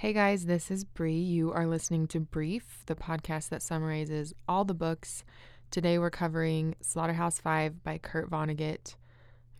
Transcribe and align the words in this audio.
Hey 0.00 0.14
guys, 0.14 0.46
this 0.46 0.70
is 0.70 0.82
Bree. 0.82 1.20
You 1.20 1.52
are 1.52 1.66
listening 1.66 2.06
to 2.06 2.20
Brief, 2.20 2.84
the 2.86 2.94
podcast 2.94 3.50
that 3.50 3.60
summarizes 3.60 4.32
all 4.48 4.64
the 4.64 4.72
books. 4.72 5.24
Today 5.70 5.98
we're 5.98 6.08
covering 6.08 6.74
Slaughterhouse 6.80 7.38
5 7.38 7.84
by 7.84 7.98
Kurt 7.98 8.30
Vonnegut. 8.30 8.94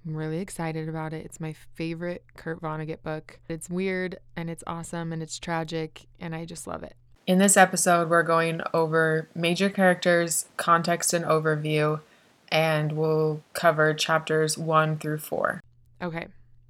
I'm 0.06 0.16
really 0.16 0.38
excited 0.38 0.88
about 0.88 1.12
it. 1.12 1.26
It's 1.26 1.40
my 1.40 1.54
favorite 1.74 2.24
Kurt 2.38 2.62
Vonnegut 2.62 3.02
book. 3.02 3.38
It's 3.50 3.68
weird 3.68 4.18
and 4.34 4.48
it's 4.48 4.64
awesome 4.66 5.12
and 5.12 5.22
it's 5.22 5.38
tragic 5.38 6.06
and 6.18 6.34
I 6.34 6.46
just 6.46 6.66
love 6.66 6.82
it. 6.84 6.96
In 7.26 7.36
this 7.36 7.58
episode, 7.58 8.08
we're 8.08 8.22
going 8.22 8.62
over 8.72 9.28
major 9.34 9.68
characters, 9.68 10.46
context 10.56 11.12
and 11.12 11.26
overview, 11.26 12.00
and 12.48 12.92
we'll 12.92 13.42
cover 13.52 13.92
chapters 13.92 14.56
1 14.56 15.00
through 15.00 15.18
4. 15.18 15.60
Okay, 16.00 16.28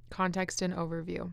context 0.09 0.61
and 0.61 0.75
overview. 0.75 1.31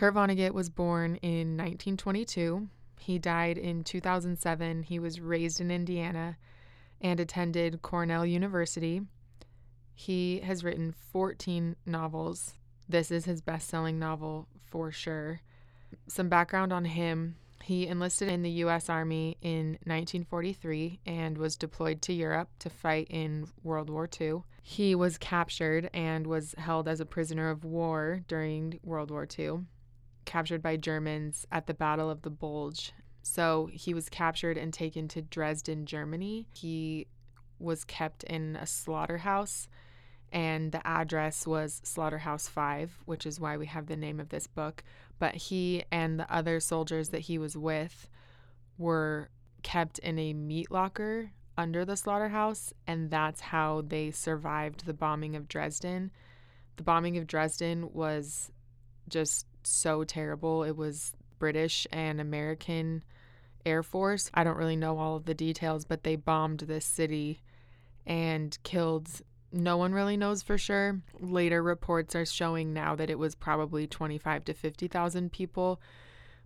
Kurt 0.00 0.14
Vonnegut 0.14 0.54
was 0.54 0.70
born 0.70 1.16
in 1.16 1.58
1922. 1.58 2.68
He 3.00 3.18
died 3.18 3.58
in 3.58 3.84
2007. 3.84 4.84
He 4.84 4.98
was 4.98 5.20
raised 5.20 5.60
in 5.60 5.70
Indiana 5.70 6.38
and 7.02 7.20
attended 7.20 7.82
Cornell 7.82 8.24
University. 8.24 9.02
He 9.92 10.40
has 10.40 10.64
written 10.64 10.94
14 11.12 11.76
novels. 11.84 12.54
This 12.88 13.10
is 13.10 13.26
his 13.26 13.42
best 13.42 13.68
selling 13.68 13.98
novel 13.98 14.48
for 14.64 14.90
sure. 14.90 15.42
Some 16.08 16.30
background 16.30 16.72
on 16.72 16.86
him 16.86 17.36
he 17.62 17.86
enlisted 17.86 18.30
in 18.30 18.40
the 18.40 18.50
U.S. 18.62 18.88
Army 18.88 19.36
in 19.42 19.72
1943 19.84 21.00
and 21.04 21.36
was 21.36 21.56
deployed 21.56 22.00
to 22.00 22.14
Europe 22.14 22.48
to 22.60 22.70
fight 22.70 23.06
in 23.10 23.48
World 23.62 23.90
War 23.90 24.08
II. 24.18 24.44
He 24.62 24.94
was 24.94 25.18
captured 25.18 25.90
and 25.92 26.26
was 26.26 26.54
held 26.56 26.88
as 26.88 27.00
a 27.00 27.04
prisoner 27.04 27.50
of 27.50 27.66
war 27.66 28.22
during 28.26 28.80
World 28.82 29.10
War 29.10 29.28
II 29.38 29.66
captured 30.30 30.62
by 30.62 30.76
Germans 30.76 31.44
at 31.50 31.66
the 31.66 31.74
Battle 31.74 32.08
of 32.08 32.22
the 32.22 32.30
Bulge. 32.30 32.92
So 33.20 33.68
he 33.72 33.92
was 33.92 34.08
captured 34.08 34.56
and 34.56 34.72
taken 34.72 35.08
to 35.08 35.20
Dresden, 35.20 35.86
Germany. 35.86 36.46
He 36.54 37.08
was 37.58 37.82
kept 37.84 38.22
in 38.22 38.54
a 38.54 38.64
slaughterhouse, 38.64 39.66
and 40.32 40.70
the 40.70 40.86
address 40.86 41.48
was 41.48 41.80
Slaughterhouse 41.82 42.46
5, 42.46 43.02
which 43.06 43.26
is 43.26 43.40
why 43.40 43.56
we 43.56 43.66
have 43.66 43.86
the 43.88 43.96
name 43.96 44.20
of 44.20 44.28
this 44.28 44.46
book. 44.46 44.84
But 45.18 45.34
he 45.34 45.82
and 45.90 46.20
the 46.20 46.32
other 46.32 46.60
soldiers 46.60 47.08
that 47.08 47.22
he 47.22 47.36
was 47.36 47.56
with 47.56 48.08
were 48.78 49.30
kept 49.64 49.98
in 49.98 50.16
a 50.16 50.32
meat 50.32 50.70
locker 50.70 51.32
under 51.58 51.84
the 51.84 51.96
slaughterhouse, 51.96 52.72
and 52.86 53.10
that's 53.10 53.40
how 53.40 53.82
they 53.84 54.12
survived 54.12 54.86
the 54.86 54.94
bombing 54.94 55.34
of 55.34 55.48
Dresden. 55.48 56.12
The 56.76 56.84
bombing 56.84 57.18
of 57.18 57.26
Dresden 57.26 57.92
was 57.92 58.52
just 59.08 59.46
so 59.66 60.04
terrible. 60.04 60.62
It 60.62 60.76
was 60.76 61.12
British 61.38 61.86
and 61.92 62.20
American 62.20 63.02
Air 63.66 63.82
Force. 63.82 64.30
I 64.34 64.44
don't 64.44 64.56
really 64.56 64.76
know 64.76 64.98
all 64.98 65.16
of 65.16 65.24
the 65.24 65.34
details, 65.34 65.84
but 65.84 66.02
they 66.02 66.16
bombed 66.16 66.60
this 66.60 66.84
city 66.84 67.42
and 68.06 68.56
killed 68.62 69.08
no 69.52 69.76
one 69.76 69.92
really 69.92 70.16
knows 70.16 70.42
for 70.42 70.56
sure. 70.56 71.00
Later 71.18 71.62
reports 71.62 72.14
are 72.14 72.24
showing 72.24 72.72
now 72.72 72.94
that 72.94 73.10
it 73.10 73.18
was 73.18 73.34
probably 73.34 73.86
25 73.86 74.44
to 74.44 74.54
50,000 74.54 75.32
people, 75.32 75.80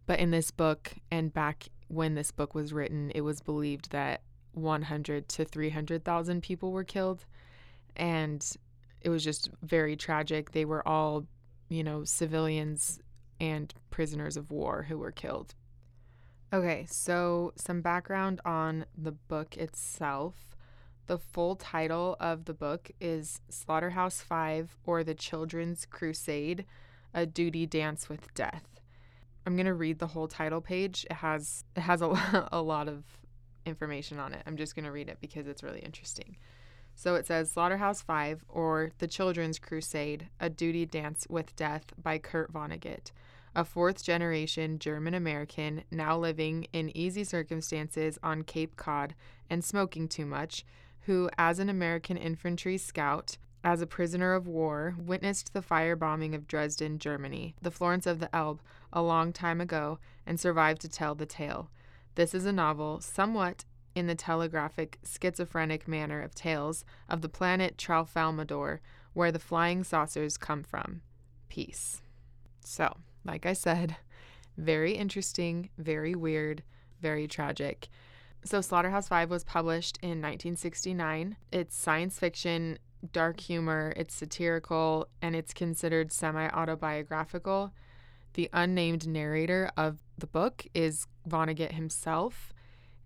but 0.06 0.18
in 0.18 0.30
this 0.30 0.50
book 0.50 0.94
and 1.10 1.32
back 1.32 1.68
when 1.88 2.14
this 2.14 2.30
book 2.30 2.54
was 2.54 2.72
written, 2.72 3.10
it 3.14 3.20
was 3.20 3.40
believed 3.40 3.90
that 3.90 4.22
100 4.52 5.28
to 5.28 5.44
300,000 5.44 6.42
people 6.42 6.72
were 6.72 6.84
killed 6.84 7.26
and 7.96 8.56
it 9.02 9.10
was 9.10 9.22
just 9.22 9.50
very 9.62 9.96
tragic. 9.96 10.52
They 10.52 10.64
were 10.64 10.86
all, 10.88 11.26
you 11.68 11.84
know, 11.84 12.04
civilians 12.04 13.00
and 13.40 13.74
prisoners 13.90 14.36
of 14.36 14.50
war 14.50 14.86
who 14.88 14.98
were 14.98 15.12
killed. 15.12 15.54
Okay, 16.52 16.86
so 16.88 17.52
some 17.56 17.80
background 17.80 18.40
on 18.44 18.86
the 18.96 19.12
book 19.12 19.56
itself. 19.56 20.56
The 21.06 21.18
full 21.18 21.56
title 21.56 22.16
of 22.20 22.44
the 22.44 22.54
book 22.54 22.90
is 23.00 23.40
Slaughterhouse 23.48 24.20
Five 24.20 24.76
or 24.86 25.04
The 25.04 25.14
Children's 25.14 25.84
Crusade 25.84 26.64
A 27.12 27.26
Duty 27.26 27.66
Dance 27.66 28.08
with 28.08 28.32
Death. 28.34 28.80
I'm 29.46 29.56
going 29.56 29.66
to 29.66 29.74
read 29.74 29.98
the 29.98 30.06
whole 30.06 30.28
title 30.28 30.60
page. 30.60 31.04
It 31.10 31.16
has 31.16 31.64
it 31.76 31.80
has 31.80 32.00
a, 32.02 32.48
a 32.52 32.62
lot 32.62 32.88
of 32.88 33.04
information 33.66 34.18
on 34.18 34.32
it. 34.32 34.42
I'm 34.46 34.56
just 34.56 34.74
going 34.74 34.84
to 34.84 34.92
read 34.92 35.08
it 35.08 35.18
because 35.20 35.46
it's 35.46 35.62
really 35.62 35.80
interesting. 35.80 36.36
So 36.94 37.16
it 37.16 37.26
says 37.26 37.50
Slaughterhouse 37.50 38.00
5 38.00 38.44
or 38.48 38.92
The 38.98 39.08
Children's 39.08 39.58
Crusade 39.58 40.28
A 40.40 40.48
Duty 40.48 40.86
Dance 40.86 41.26
with 41.28 41.56
Death 41.56 41.92
by 42.00 42.18
Kurt 42.18 42.52
Vonnegut 42.52 43.10
a 43.54 43.64
fourth 43.64 44.02
generation 44.02 44.78
German 44.78 45.14
American 45.14 45.84
now 45.90 46.18
living 46.18 46.66
in 46.72 46.96
easy 46.96 47.24
circumstances 47.24 48.18
on 48.22 48.42
Cape 48.42 48.76
Cod 48.76 49.14
and 49.48 49.64
smoking 49.64 50.08
too 50.08 50.26
much, 50.26 50.64
who, 51.02 51.30
as 51.38 51.58
an 51.58 51.68
American 51.68 52.16
infantry 52.16 52.78
scout, 52.78 53.36
as 53.62 53.80
a 53.80 53.86
prisoner 53.86 54.34
of 54.34 54.46
war, 54.46 54.94
witnessed 54.98 55.52
the 55.52 55.62
firebombing 55.62 56.34
of 56.34 56.46
Dresden, 56.46 56.98
Germany, 56.98 57.54
the 57.62 57.70
Florence 57.70 58.06
of 58.06 58.20
the 58.20 58.34
Elbe, 58.34 58.60
a 58.92 59.00
long 59.00 59.32
time 59.32 59.60
ago, 59.60 59.98
and 60.26 60.38
survived 60.38 60.80
to 60.82 60.88
tell 60.88 61.14
the 61.14 61.26
tale. 61.26 61.70
This 62.14 62.34
is 62.34 62.44
a 62.44 62.52
novel, 62.52 63.00
somewhat 63.00 63.64
in 63.94 64.06
the 64.06 64.14
telegraphic, 64.14 64.98
schizophrenic 65.04 65.88
manner 65.88 66.20
of 66.20 66.34
tales 66.34 66.84
of 67.08 67.22
the 67.22 67.28
planet 67.28 67.76
Tralfamadore, 67.76 68.80
where 69.12 69.32
the 69.32 69.38
flying 69.38 69.84
saucers 69.84 70.36
come 70.36 70.62
from. 70.62 71.00
Peace. 71.48 72.02
So, 72.64 72.96
like 73.24 73.46
I 73.46 73.52
said, 73.52 73.96
very 74.56 74.92
interesting, 74.92 75.70
very 75.78 76.14
weird, 76.14 76.62
very 77.00 77.26
tragic. 77.26 77.88
So, 78.44 78.60
Slaughterhouse 78.60 79.08
Five 79.08 79.30
was 79.30 79.44
published 79.44 79.98
in 80.02 80.20
1969. 80.20 81.36
It's 81.50 81.76
science 81.76 82.18
fiction, 82.18 82.78
dark 83.12 83.40
humor, 83.40 83.94
it's 83.96 84.14
satirical, 84.14 85.08
and 85.22 85.34
it's 85.34 85.54
considered 85.54 86.12
semi 86.12 86.48
autobiographical. 86.48 87.72
The 88.34 88.50
unnamed 88.52 89.06
narrator 89.06 89.70
of 89.76 90.02
the 90.18 90.26
book 90.26 90.66
is 90.74 91.06
Vonnegut 91.28 91.72
himself, 91.72 92.52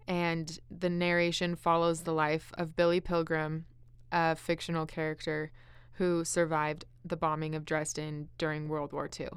and 0.06 0.58
the 0.70 0.90
narration 0.90 1.54
follows 1.54 2.02
the 2.02 2.14
life 2.14 2.50
of 2.58 2.74
Billy 2.74 3.00
Pilgrim, 3.00 3.66
a 4.10 4.34
fictional 4.34 4.86
character 4.86 5.52
who 5.92 6.24
survived 6.24 6.84
the 7.04 7.16
bombing 7.16 7.54
of 7.54 7.64
Dresden 7.64 8.28
during 8.38 8.68
World 8.68 8.92
War 8.92 9.08
II. 9.18 9.28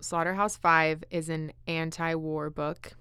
Slaughterhouse 0.00 0.56
Five 0.56 1.04
is 1.10 1.28
an 1.28 1.52
anti 1.66 2.14
war 2.14 2.50
book, 2.50 2.92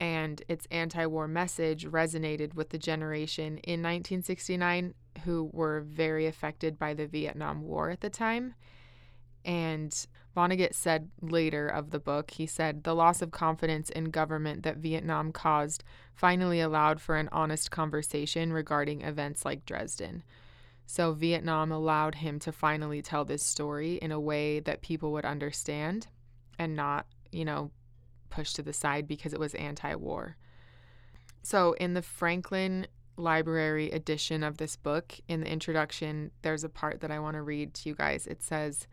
and 0.00 0.42
its 0.48 0.66
anti 0.70 1.06
war 1.06 1.28
message 1.28 1.86
resonated 1.86 2.54
with 2.54 2.70
the 2.70 2.78
generation 2.78 3.58
in 3.58 3.82
1969 3.82 4.94
who 5.24 5.50
were 5.52 5.80
very 5.80 6.26
affected 6.26 6.78
by 6.78 6.94
the 6.94 7.06
Vietnam 7.06 7.62
War 7.62 7.90
at 7.90 8.00
the 8.00 8.10
time. 8.10 8.54
And 9.44 10.06
Vonnegut 10.36 10.74
said 10.74 11.10
later 11.20 11.68
of 11.68 11.90
the 11.90 11.98
book, 11.98 12.32
he 12.32 12.46
said, 12.46 12.84
The 12.84 12.94
loss 12.94 13.22
of 13.22 13.30
confidence 13.30 13.90
in 13.90 14.06
government 14.06 14.62
that 14.62 14.76
Vietnam 14.76 15.32
caused 15.32 15.84
finally 16.14 16.60
allowed 16.60 17.00
for 17.00 17.16
an 17.16 17.28
honest 17.32 17.70
conversation 17.70 18.52
regarding 18.52 19.02
events 19.02 19.44
like 19.44 19.64
Dresden. 19.64 20.22
So, 20.86 21.12
Vietnam 21.12 21.70
allowed 21.70 22.16
him 22.16 22.38
to 22.40 22.52
finally 22.52 23.02
tell 23.02 23.24
this 23.24 23.42
story 23.42 23.96
in 23.96 24.10
a 24.10 24.20
way 24.20 24.60
that 24.60 24.80
people 24.80 25.12
would 25.12 25.24
understand 25.24 26.08
and 26.58 26.74
not, 26.74 27.06
you 27.32 27.44
know, 27.44 27.70
pushed 28.30 28.56
to 28.56 28.62
the 28.62 28.72
side 28.72 29.06
because 29.06 29.32
it 29.32 29.40
was 29.40 29.54
anti 29.54 29.94
war. 29.94 30.36
So, 31.42 31.72
in 31.74 31.94
the 31.94 32.02
Franklin 32.02 32.86
Library 33.16 33.90
edition 33.90 34.42
of 34.42 34.58
this 34.58 34.76
book, 34.76 35.14
in 35.28 35.40
the 35.40 35.50
introduction, 35.50 36.30
there's 36.42 36.64
a 36.64 36.68
part 36.68 37.00
that 37.00 37.10
I 37.10 37.18
want 37.18 37.34
to 37.34 37.42
read 37.42 37.74
to 37.74 37.88
you 37.88 37.94
guys. 37.94 38.26
It 38.26 38.42
says, 38.42 38.86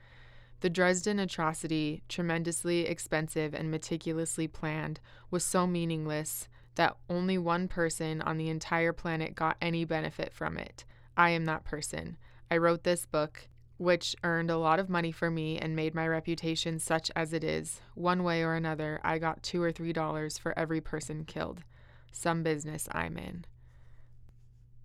the 0.62 0.70
Dresden 0.70 1.20
atrocity, 1.20 2.02
tremendously 2.08 2.88
expensive 2.88 3.54
and 3.54 3.70
meticulously 3.70 4.48
planned, 4.48 5.00
was 5.30 5.44
so 5.44 5.68
meaningless 5.68 6.48
that 6.76 6.96
only 7.10 7.38
one 7.38 7.68
person 7.68 8.22
on 8.22 8.38
the 8.38 8.50
entire 8.50 8.94
planet 8.94 9.36
got 9.36 9.58
any 9.62 9.86
benefit 9.86 10.34
from 10.34 10.58
it. 10.58 10.86
I 11.18 11.32
am 11.32 11.46
that 11.46 11.64
person. 11.64 12.18
I 12.50 12.58
wrote 12.58 12.84
this 12.84 13.06
book, 13.06 13.48
which 13.78 14.16
earned 14.24 14.50
a 14.50 14.58
lot 14.58 14.80
of 14.80 14.90
money 14.90 15.12
for 15.12 15.30
me 15.30 15.58
and 15.58 15.76
made 15.76 15.94
my 15.94 16.08
reputation 16.08 16.80
such 16.80 17.12
as 17.16 17.34
it 17.34 17.44
is. 17.44 17.82
One 17.94 18.24
way 18.24 18.44
or 18.44 18.54
another, 18.54 19.02
I 19.04 19.20
got 19.20 19.44
two 19.44 19.62
or 19.62 19.72
three 19.72 19.94
dollars 19.94 20.38
for 20.38 20.58
every 20.58 20.82
person 20.82 21.26
killed. 21.26 21.64
Some 22.12 22.44
business 22.44 22.88
I'm 22.92 23.18
in. 23.18 23.46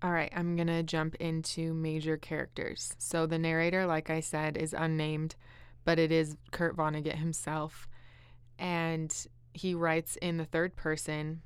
All 0.03 0.13
right, 0.13 0.33
I'm 0.35 0.57
to 0.57 0.83
jump 0.83 1.15
into 1.17 1.75
major 1.75 2.17
characters. 2.17 2.95
So, 2.99 3.27
the 3.27 3.39
narrator, 3.39 3.87
like 3.87 4.09
I 4.09 4.21
said, 4.21 4.57
is 4.57 4.75
unnamed, 4.77 5.37
but 5.85 5.99
it 5.99 6.11
is 6.11 6.37
Kurt 6.53 6.75
Vonnegut 6.75 7.17
himself. 7.17 7.87
And 8.59 9.15
he 9.53 9.75
writes 9.75 10.17
in 10.17 10.39
the 10.39 10.45
third 10.47 10.75
person 10.75 11.43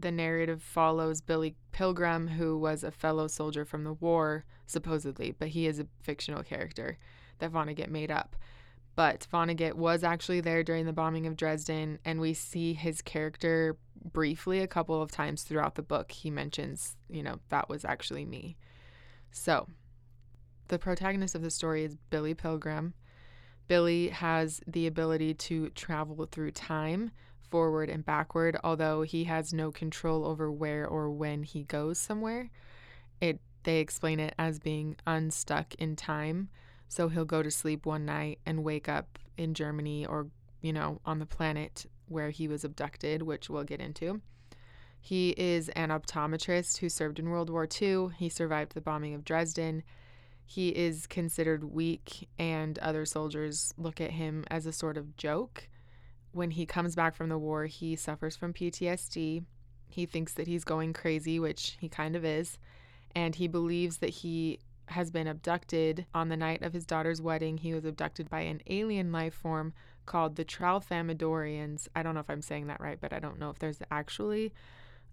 the 0.00 0.10
narrative 0.10 0.62
follows 0.62 1.20
Billy 1.20 1.56
Pilgrim, 1.72 2.28
who 2.28 2.58
was 2.58 2.82
a 2.84 2.90
fellow 2.90 3.26
soldier 3.26 3.64
from 3.64 3.84
the 3.84 3.92
war, 3.92 4.44
supposedly, 4.66 5.30
but 5.32 5.48
he 5.48 5.66
is 5.66 5.78
a 5.78 5.86
fictional 6.02 6.42
character 6.42 6.98
that 7.38 7.52
Vonnegut 7.52 7.88
made 7.88 8.10
up. 8.10 8.36
but 8.96 9.26
Vonnegut 9.32 9.74
was 9.74 10.04
actually 10.04 10.40
there 10.40 10.62
during 10.62 10.84
the 10.84 10.92
bombing 10.92 11.26
of 11.26 11.36
Dresden, 11.36 11.98
and 12.04 12.20
we 12.20 12.34
see 12.34 12.74
his 12.74 13.00
character 13.00 13.78
briefly 14.12 14.60
a 14.60 14.66
couple 14.66 15.00
of 15.00 15.10
times 15.10 15.42
throughout 15.42 15.74
the 15.74 15.82
book. 15.82 16.12
He 16.12 16.30
mentions, 16.30 16.96
you 17.08 17.22
know, 17.22 17.38
that 17.48 17.68
was 17.68 17.84
actually 17.84 18.24
me. 18.26 18.56
So, 19.30 19.68
the 20.68 20.78
protagonist 20.78 21.34
of 21.34 21.42
the 21.42 21.50
story 21.50 21.84
is 21.84 21.96
Billy 22.10 22.34
Pilgrim. 22.34 22.94
Billy 23.68 24.08
has 24.08 24.60
the 24.66 24.86
ability 24.86 25.34
to 25.34 25.70
travel 25.70 26.26
through 26.30 26.50
time, 26.50 27.10
forward 27.50 27.90
and 27.90 28.04
backward, 28.04 28.56
although 28.62 29.02
he 29.02 29.24
has 29.24 29.52
no 29.52 29.70
control 29.70 30.24
over 30.24 30.50
where 30.50 30.86
or 30.86 31.10
when 31.10 31.42
he 31.42 31.64
goes 31.64 31.98
somewhere. 31.98 32.50
It 33.20 33.40
they 33.62 33.80
explain 33.80 34.20
it 34.20 34.34
as 34.38 34.58
being 34.58 34.96
unstuck 35.06 35.74
in 35.74 35.96
time. 35.96 36.48
So 36.88 37.08
he'll 37.08 37.24
go 37.24 37.42
to 37.42 37.50
sleep 37.50 37.86
one 37.86 38.04
night 38.04 38.38
and 38.46 38.64
wake 38.64 38.88
up 38.88 39.18
in 39.36 39.54
Germany 39.54 40.06
or, 40.06 40.28
you 40.60 40.72
know, 40.72 41.00
on 41.04 41.18
the 41.18 41.26
planet 41.26 41.86
where 42.08 42.30
he 42.30 42.48
was 42.48 42.64
abducted, 42.64 43.22
which 43.22 43.48
we'll 43.48 43.64
get 43.64 43.80
into. 43.80 44.20
He 45.00 45.30
is 45.30 45.68
an 45.70 45.90
optometrist 45.90 46.78
who 46.78 46.88
served 46.88 47.18
in 47.18 47.30
World 47.30 47.48
War 47.48 47.66
II. 47.80 48.08
He 48.18 48.28
survived 48.28 48.72
the 48.74 48.80
bombing 48.80 49.14
of 49.14 49.24
Dresden. 49.24 49.82
He 50.44 50.70
is 50.70 51.06
considered 51.06 51.64
weak, 51.64 52.28
and 52.38 52.78
other 52.80 53.06
soldiers 53.06 53.72
look 53.78 54.00
at 54.00 54.10
him 54.10 54.44
as 54.50 54.66
a 54.66 54.72
sort 54.72 54.96
of 54.96 55.16
joke. 55.16 55.68
When 56.32 56.52
he 56.52 56.66
comes 56.66 56.94
back 56.94 57.14
from 57.14 57.28
the 57.28 57.38
war, 57.38 57.66
he 57.66 57.96
suffers 57.96 58.36
from 58.36 58.52
PTSD. 58.52 59.44
He 59.88 60.06
thinks 60.06 60.32
that 60.34 60.46
he's 60.46 60.64
going 60.64 60.92
crazy, 60.92 61.40
which 61.40 61.76
he 61.80 61.88
kind 61.88 62.14
of 62.14 62.24
is 62.24 62.58
and 63.14 63.34
he 63.34 63.48
believes 63.48 63.98
that 63.98 64.10
he 64.10 64.58
has 64.86 65.10
been 65.10 65.26
abducted 65.26 66.06
on 66.14 66.28
the 66.28 66.36
night 66.36 66.62
of 66.62 66.72
his 66.72 66.84
daughter's 66.84 67.22
wedding. 67.22 67.58
He 67.58 67.72
was 67.72 67.84
abducted 67.84 68.28
by 68.28 68.40
an 68.40 68.60
alien 68.66 69.12
life 69.12 69.34
form 69.34 69.72
called 70.06 70.36
the 70.36 70.44
Tralfamadorians. 70.44 71.86
I 71.94 72.02
don't 72.02 72.14
know 72.14 72.20
if 72.20 72.30
I'm 72.30 72.42
saying 72.42 72.66
that 72.66 72.80
right, 72.80 73.00
but 73.00 73.12
I 73.12 73.20
don't 73.20 73.38
know 73.38 73.50
if 73.50 73.58
there's 73.58 73.80
actually 73.90 74.52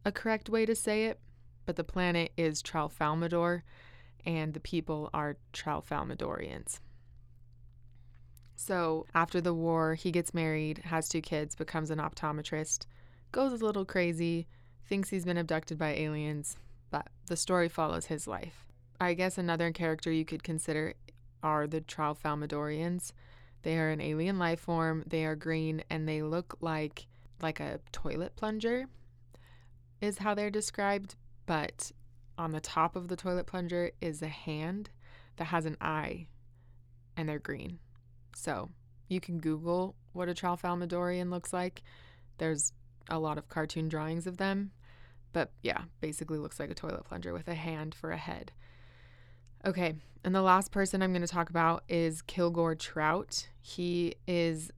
a 0.03 0.11
correct 0.11 0.49
way 0.49 0.65
to 0.65 0.75
say 0.75 1.05
it. 1.05 1.19
But 1.65 1.75
the 1.75 1.83
planet 1.83 2.31
is 2.37 2.63
Tralfamadore, 2.63 3.61
and 4.25 4.53
the 4.53 4.59
people 4.59 5.09
are 5.13 5.37
Tralfamadorians. 5.53 6.79
So 8.57 9.05
after 9.13 9.39
the 9.39 9.53
war, 9.53 9.93
he 9.93 10.11
gets 10.11 10.33
married, 10.33 10.79
has 10.79 11.07
two 11.07 11.21
kids, 11.21 11.55
becomes 11.55 11.91
an 11.91 11.99
optometrist, 11.99 12.87
goes 13.31 13.61
a 13.61 13.65
little 13.65 13.85
crazy, 13.85 14.47
thinks 14.85 15.09
he's 15.09 15.25
been 15.25 15.37
abducted 15.37 15.77
by 15.77 15.93
aliens, 15.93 16.57
but 16.89 17.07
the 17.27 17.37
story 17.37 17.69
follows 17.69 18.07
his 18.07 18.27
life. 18.27 18.65
I 18.99 19.13
guess 19.13 19.37
another 19.37 19.71
character 19.71 20.11
you 20.11 20.25
could 20.25 20.43
consider 20.43 20.95
are 21.43 21.67
the 21.67 21.81
Tralfamadorians. 21.81 23.11
They 23.61 23.77
are 23.77 23.89
an 23.89 24.01
alien 24.01 24.39
life 24.39 24.61
form. 24.61 25.03
They 25.05 25.23
are 25.25 25.35
green 25.35 25.83
and 25.91 26.07
they 26.07 26.23
look 26.23 26.57
like 26.59 27.05
like 27.39 27.59
a 27.59 27.79
toilet 27.91 28.35
plunger 28.35 28.87
is 30.01 30.17
how 30.17 30.33
they're 30.33 30.49
described, 30.49 31.15
but 31.45 31.91
on 32.39 32.51
the 32.51 32.59
top 32.59 32.95
of 32.95 33.07
the 33.07 33.15
toilet 33.15 33.45
plunger 33.45 33.91
is 34.01 34.23
a 34.23 34.27
hand 34.27 34.89
that 35.35 35.45
has 35.45 35.67
an 35.67 35.77
eye 35.79 36.25
and 37.15 37.29
they're 37.29 37.37
green. 37.37 37.77
So, 38.37 38.69
you 39.07 39.19
can 39.19 39.39
Google 39.39 39.95
what 40.13 40.29
a 40.29 40.33
Tralfamadorian 40.33 41.29
looks 41.29 41.53
like. 41.53 41.83
There's 42.37 42.73
a 43.09 43.19
lot 43.19 43.37
of 43.37 43.47
cartoon 43.49 43.87
drawings 43.87 44.27
of 44.27 44.37
them 44.37 44.71
but 45.37 45.51
yeah, 45.61 45.81
basically 46.01 46.39
looks 46.39 46.59
like 46.59 46.71
a 46.71 46.73
toilet 46.73 47.05
plunger 47.05 47.31
with 47.31 47.47
a 47.47 47.53
hand 47.53 47.93
for 47.93 48.11
a 48.11 48.17
head. 48.17 48.51
Okay, 49.63 49.93
and 50.23 50.33
the 50.33 50.41
last 50.41 50.71
person 50.71 51.03
I'm 51.03 51.11
going 51.11 51.21
to 51.21 51.27
talk 51.27 51.51
about 51.51 51.83
is 51.87 52.23
Kilgore 52.23 52.73
Trout. 52.73 53.47
He 53.61 54.15
is 54.27 54.71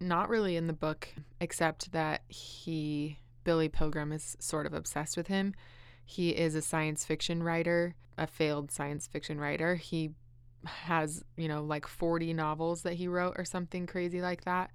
not 0.00 0.28
really 0.28 0.56
in 0.56 0.66
the 0.66 0.72
book, 0.72 1.08
except 1.40 1.92
that 1.92 2.22
he, 2.26 3.20
Billy 3.44 3.68
Pilgrim, 3.68 4.10
is 4.10 4.36
sort 4.40 4.66
of 4.66 4.74
obsessed 4.74 5.16
with 5.16 5.28
him. 5.28 5.54
He 6.04 6.30
is 6.30 6.56
a 6.56 6.62
science 6.62 7.04
fiction 7.04 7.44
writer, 7.44 7.94
a 8.18 8.26
failed 8.26 8.72
science 8.72 9.06
fiction 9.06 9.38
writer. 9.38 9.76
He 9.76 10.10
has, 10.66 11.24
you 11.36 11.48
know, 11.48 11.62
like 11.62 11.86
40 11.86 12.34
novels 12.34 12.82
that 12.82 12.94
he 12.94 13.08
wrote 13.08 13.34
or 13.38 13.44
something 13.44 13.86
crazy 13.86 14.20
like 14.20 14.44
that. 14.44 14.70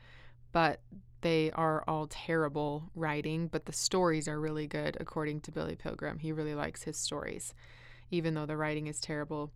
But 0.52 0.82
they 1.22 1.52
are 1.52 1.84
all 1.88 2.08
terrible 2.08 2.90
writing, 2.96 3.48
but 3.48 3.66
the 3.66 3.74
stories 3.74 4.28
are 4.28 4.40
really 4.40 4.68
good, 4.68 4.98
according 5.00 5.42
to 5.42 5.52
Billy 5.52 5.76
Pilgrim. 5.76 6.20
He 6.20 6.32
really 6.32 6.56
likes 6.56 6.84
his 6.84 6.98
stories, 6.98 7.54
even 8.10 8.34
though 8.34 8.46
the 8.46 8.58
writing 8.58 8.88
is 8.88 9.00
terrible. 9.00 9.52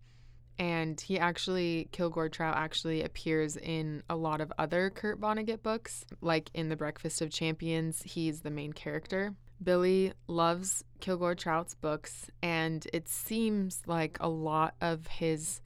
And 0.58 0.98
he 0.98 1.18
actually, 1.18 1.88
Kilgore 1.92 2.30
Trout 2.30 2.56
actually 2.56 3.02
appears 3.02 3.56
in 3.56 4.02
a 4.08 4.16
lot 4.16 4.40
of 4.40 4.52
other 4.58 4.88
Kurt 4.88 5.20
Vonnegut 5.20 5.62
books, 5.62 6.06
like 6.22 6.50
in 6.54 6.70
The 6.70 6.76
Breakfast 6.76 7.20
of 7.20 7.30
Champions, 7.30 8.02
he's 8.02 8.40
the 8.40 8.50
main 8.50 8.72
character. 8.72 9.34
Billy 9.62 10.12
loves 10.28 10.84
Kilgore 11.00 11.34
Trout's 11.34 11.74
books, 11.74 12.30
and 12.42 12.86
it 12.92 13.08
seems 13.08 13.82
like 13.86 14.16
a 14.20 14.28
lot 14.28 14.74
of 14.80 15.06
his 15.06 15.60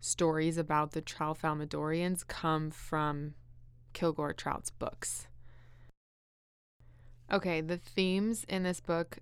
stories 0.00 0.58
about 0.58 0.92
the 0.92 1.02
Tralfamadorians 1.02 2.26
come 2.26 2.70
from 2.70 3.34
Kilgore 3.92 4.32
Trout's 4.32 4.70
books. 4.70 5.28
Okay, 7.30 7.60
the 7.60 7.76
themes 7.76 8.44
in 8.48 8.64
this 8.64 8.80
book 8.80 9.18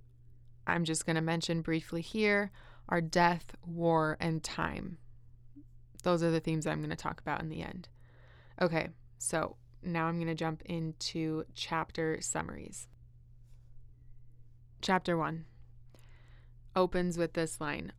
I'm 0.66 0.84
just 0.84 1.06
going 1.06 1.16
to 1.16 1.22
mention 1.22 1.62
briefly 1.62 2.02
here 2.02 2.50
are 2.88 3.00
death, 3.00 3.54
war, 3.66 4.16
and 4.20 4.44
time. 4.44 4.98
Those 6.02 6.22
are 6.22 6.30
the 6.30 6.40
themes 6.40 6.66
I'm 6.66 6.80
going 6.80 6.90
to 6.90 6.96
talk 6.96 7.20
about 7.20 7.40
in 7.40 7.48
the 7.48 7.62
end. 7.62 7.88
Okay, 8.60 8.88
so 9.18 9.56
now 9.82 10.06
I'm 10.06 10.16
going 10.16 10.28
to 10.28 10.34
jump 10.34 10.62
into 10.66 11.44
chapter 11.54 12.18
summaries. 12.20 12.86
Chapter 14.80 15.16
1 15.16 15.46
opens 16.76 17.18
with 17.18 17.32
this 17.32 17.60
line 17.60 17.92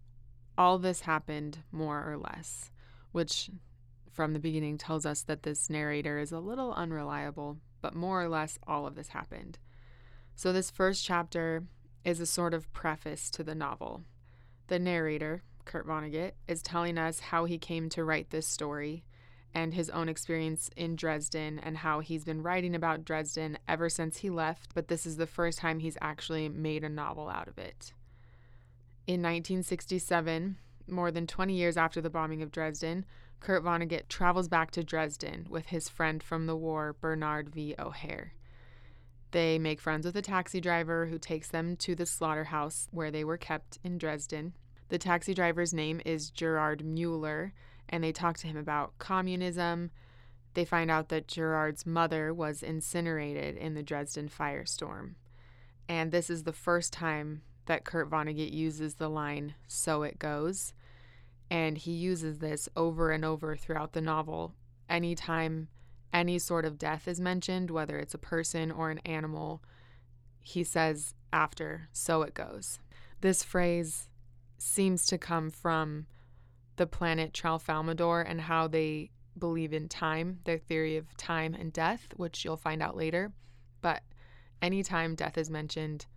All 0.59 0.77
this 0.77 0.99
happened 0.99 1.59
more 1.71 2.03
or 2.05 2.17
less, 2.17 2.69
which 3.13 3.49
from 4.11 4.33
the 4.33 4.39
beginning 4.39 4.77
tells 4.77 5.05
us 5.05 5.21
that 5.23 5.43
this 5.43 5.69
narrator 5.69 6.19
is 6.19 6.33
a 6.33 6.39
little 6.39 6.73
unreliable, 6.73 7.59
but 7.81 7.95
more 7.95 8.21
or 8.21 8.27
less 8.27 8.59
all 8.67 8.85
of 8.85 8.95
this 8.95 9.07
happened. 9.07 9.57
So, 10.35 10.51
this 10.51 10.69
first 10.69 11.05
chapter 11.05 11.63
is 12.03 12.19
a 12.19 12.25
sort 12.25 12.53
of 12.53 12.69
preface 12.73 13.29
to 13.31 13.43
the 13.43 13.55
novel. 13.55 14.03
The 14.67 14.79
narrator, 14.79 15.43
Kurt 15.63 15.87
Vonnegut, 15.87 16.33
is 16.45 16.61
telling 16.61 16.97
us 16.97 17.21
how 17.21 17.45
he 17.45 17.57
came 17.57 17.87
to 17.91 18.03
write 18.03 18.29
this 18.29 18.45
story 18.45 19.05
and 19.53 19.73
his 19.73 19.89
own 19.89 20.09
experience 20.09 20.69
in 20.75 20.97
Dresden 20.97 21.59
and 21.59 21.77
how 21.77 22.01
he's 22.01 22.25
been 22.25 22.43
writing 22.43 22.75
about 22.75 23.05
Dresden 23.05 23.57
ever 23.65 23.87
since 23.87 24.17
he 24.17 24.29
left, 24.29 24.73
but 24.75 24.89
this 24.89 25.05
is 25.05 25.15
the 25.15 25.25
first 25.25 25.59
time 25.59 25.79
he's 25.79 25.97
actually 26.01 26.49
made 26.49 26.83
a 26.83 26.89
novel 26.89 27.29
out 27.29 27.47
of 27.47 27.57
it. 27.57 27.93
In 29.09 29.23
1967, 29.23 30.57
more 30.87 31.09
than 31.09 31.25
20 31.25 31.55
years 31.55 31.77
after 31.77 31.99
the 31.99 32.11
bombing 32.11 32.43
of 32.43 32.51
Dresden, 32.51 33.05
Kurt 33.39 33.63
Vonnegut 33.63 34.07
travels 34.07 34.47
back 34.47 34.69
to 34.69 34.83
Dresden 34.83 35.47
with 35.49 35.65
his 35.65 35.89
friend 35.89 36.21
from 36.21 36.45
the 36.45 36.55
war, 36.55 36.95
Bernard 37.01 37.49
V. 37.49 37.73
O'Hare. 37.79 38.35
They 39.31 39.57
make 39.57 39.81
friends 39.81 40.05
with 40.05 40.15
a 40.15 40.21
taxi 40.21 40.61
driver 40.61 41.07
who 41.07 41.17
takes 41.17 41.49
them 41.49 41.75
to 41.77 41.95
the 41.95 42.05
slaughterhouse 42.05 42.87
where 42.91 43.09
they 43.09 43.23
were 43.23 43.35
kept 43.35 43.79
in 43.83 43.97
Dresden. 43.97 44.53
The 44.89 44.99
taxi 44.99 45.33
driver's 45.33 45.73
name 45.73 46.01
is 46.05 46.29
Gerard 46.29 46.85
Mueller, 46.85 47.53
and 47.89 48.03
they 48.03 48.11
talk 48.11 48.37
to 48.37 48.47
him 48.47 48.57
about 48.57 48.99
communism. 48.99 49.89
They 50.53 50.65
find 50.65 50.91
out 50.91 51.09
that 51.09 51.27
Gerard's 51.27 51.83
mother 51.83 52.31
was 52.31 52.61
incinerated 52.61 53.57
in 53.57 53.73
the 53.73 53.81
Dresden 53.81 54.29
firestorm. 54.29 55.15
And 55.87 56.11
this 56.11 56.29
is 56.29 56.43
the 56.43 56.53
first 56.53 56.93
time 56.93 57.41
that 57.69 57.85
Kurt 57.85 58.09
Vonnegut 58.09 58.51
uses 58.51 58.95
the 58.95 59.07
line, 59.07 59.53
so 59.67 60.01
it 60.01 60.17
goes. 60.17 60.73
And 61.51 61.77
he 61.77 61.91
uses 61.91 62.39
this 62.39 62.67
over 62.75 63.11
and 63.11 63.23
over 63.23 63.55
throughout 63.55 63.93
the 63.93 64.01
novel. 64.01 64.55
Anytime 64.89 65.67
any 66.11 66.39
sort 66.39 66.65
of 66.65 66.79
death 66.79 67.07
is 67.07 67.21
mentioned, 67.21 67.69
whether 67.69 67.99
it's 67.99 68.15
a 68.15 68.17
person 68.17 68.71
or 68.71 68.89
an 68.89 68.97
animal, 69.05 69.61
he 70.41 70.63
says 70.63 71.13
after, 71.31 71.89
so 71.93 72.23
it 72.23 72.33
goes. 72.33 72.79
This 73.21 73.43
phrase 73.43 74.09
seems 74.57 75.05
to 75.05 75.19
come 75.19 75.51
from 75.51 76.07
the 76.77 76.87
planet 76.87 77.33
Tralfamadore 77.33 78.25
and 78.27 78.41
how 78.41 78.67
they 78.67 79.11
believe 79.37 79.73
in 79.73 79.87
time, 79.87 80.39
their 80.45 80.57
theory 80.57 80.97
of 80.97 81.15
time 81.17 81.53
and 81.53 81.71
death, 81.71 82.07
which 82.15 82.43
you'll 82.43 82.57
find 82.57 82.81
out 82.81 82.97
later. 82.97 83.31
But 83.83 84.01
anytime 84.59 85.13
death 85.13 85.37
is 85.37 85.51
mentioned, 85.51 86.07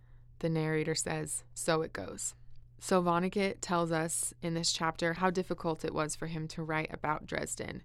the 0.43 0.49
narrator 0.49 0.93
says, 0.93 1.43
so 1.55 1.81
it 1.81 1.91
goes. 1.91 2.35
So 2.79 3.01
Vonnegut 3.01 3.55
tells 3.61 3.91
us 3.91 4.35
in 4.43 4.53
this 4.53 4.71
chapter 4.71 5.13
how 5.13 5.31
difficult 5.31 5.83
it 5.83 5.93
was 5.93 6.15
for 6.15 6.27
him 6.27 6.47
to 6.49 6.61
write 6.61 6.93
about 6.93 7.25
Dresden 7.25 7.81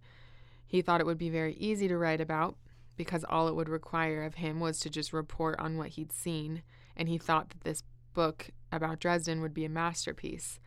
he 0.68 0.82
thought 0.82 1.00
it 1.00 1.06
would 1.06 1.18
be 1.18 1.30
very 1.30 1.54
easy 1.54 1.88
to 1.88 1.96
write 1.96 2.20
about 2.20 2.56
because 2.96 3.24
all 3.24 3.48
it 3.48 3.54
would 3.54 3.70
require 3.70 4.22
of 4.22 4.34
him 4.34 4.60
was 4.60 4.78
to 4.80 4.90
just 4.90 5.12
report 5.12 5.58
on 5.58 5.78
what 5.78 5.90
he'd 5.90 6.12
seen, 6.12 6.62
and 6.96 7.08
he 7.08 7.16
thought 7.16 7.48
that 7.48 7.62
this 7.62 7.82
book 8.12 8.50
about 8.70 9.00
Dresden 9.00 9.40
would 9.40 9.54
be 9.54 9.64
a 9.64 9.70
masterpiece. 9.70 10.60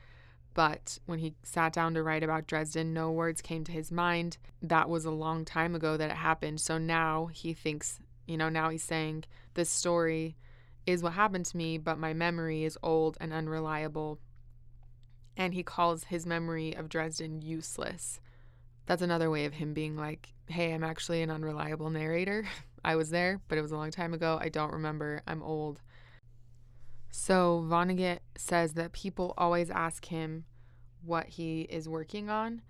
But 0.53 0.97
when 1.05 1.19
he 1.19 1.35
sat 1.43 1.71
down 1.71 1.93
to 1.93 2.03
write 2.03 2.23
about 2.23 2.47
Dresden, 2.47 2.93
no 2.93 3.11
words 3.11 3.41
came 3.41 3.63
to 3.65 3.71
his 3.71 3.91
mind. 3.91 4.37
That 4.61 4.89
was 4.89 5.05
a 5.05 5.11
long 5.11 5.45
time 5.45 5.75
ago 5.75 5.97
that 5.97 6.09
it 6.09 6.17
happened. 6.17 6.59
So 6.61 6.77
now 6.77 7.27
he 7.27 7.53
thinks, 7.53 7.99
you 8.25 8.37
know, 8.37 8.49
now 8.49 8.69
he's 8.69 8.83
saying, 8.83 9.25
this 9.53 9.69
story 9.69 10.35
is 10.85 11.03
what 11.03 11.13
happened 11.13 11.45
to 11.47 11.57
me, 11.57 11.77
but 11.77 11.99
my 11.99 12.13
memory 12.13 12.63
is 12.63 12.77
old 12.81 13.17
and 13.21 13.31
unreliable. 13.31 14.19
And 15.37 15.53
he 15.53 15.63
calls 15.63 16.05
his 16.05 16.25
memory 16.25 16.75
of 16.75 16.89
Dresden 16.89 17.41
useless. 17.41 18.19
That's 18.85 19.01
another 19.01 19.29
way 19.29 19.45
of 19.45 19.53
him 19.53 19.73
being 19.73 19.95
like, 19.95 20.33
hey, 20.47 20.73
I'm 20.73 20.83
actually 20.83 21.21
an 21.21 21.29
unreliable 21.29 21.89
narrator. 21.89 22.47
I 22.85 22.95
was 22.95 23.11
there, 23.11 23.39
but 23.47 23.57
it 23.57 23.61
was 23.61 23.71
a 23.71 23.77
long 23.77 23.91
time 23.91 24.13
ago. 24.13 24.39
I 24.41 24.49
don't 24.49 24.73
remember. 24.73 25.21
I'm 25.27 25.43
old. 25.43 25.79
So 27.11 27.63
Vonnegut 27.67 28.19
says 28.35 28.73
that 28.73 28.93
people 28.93 29.33
always 29.37 29.69
ask 29.69 30.05
him 30.05 30.45
what 31.03 31.27
he 31.27 31.61
is 31.61 31.87
working 31.87 32.29
on, 32.29 32.61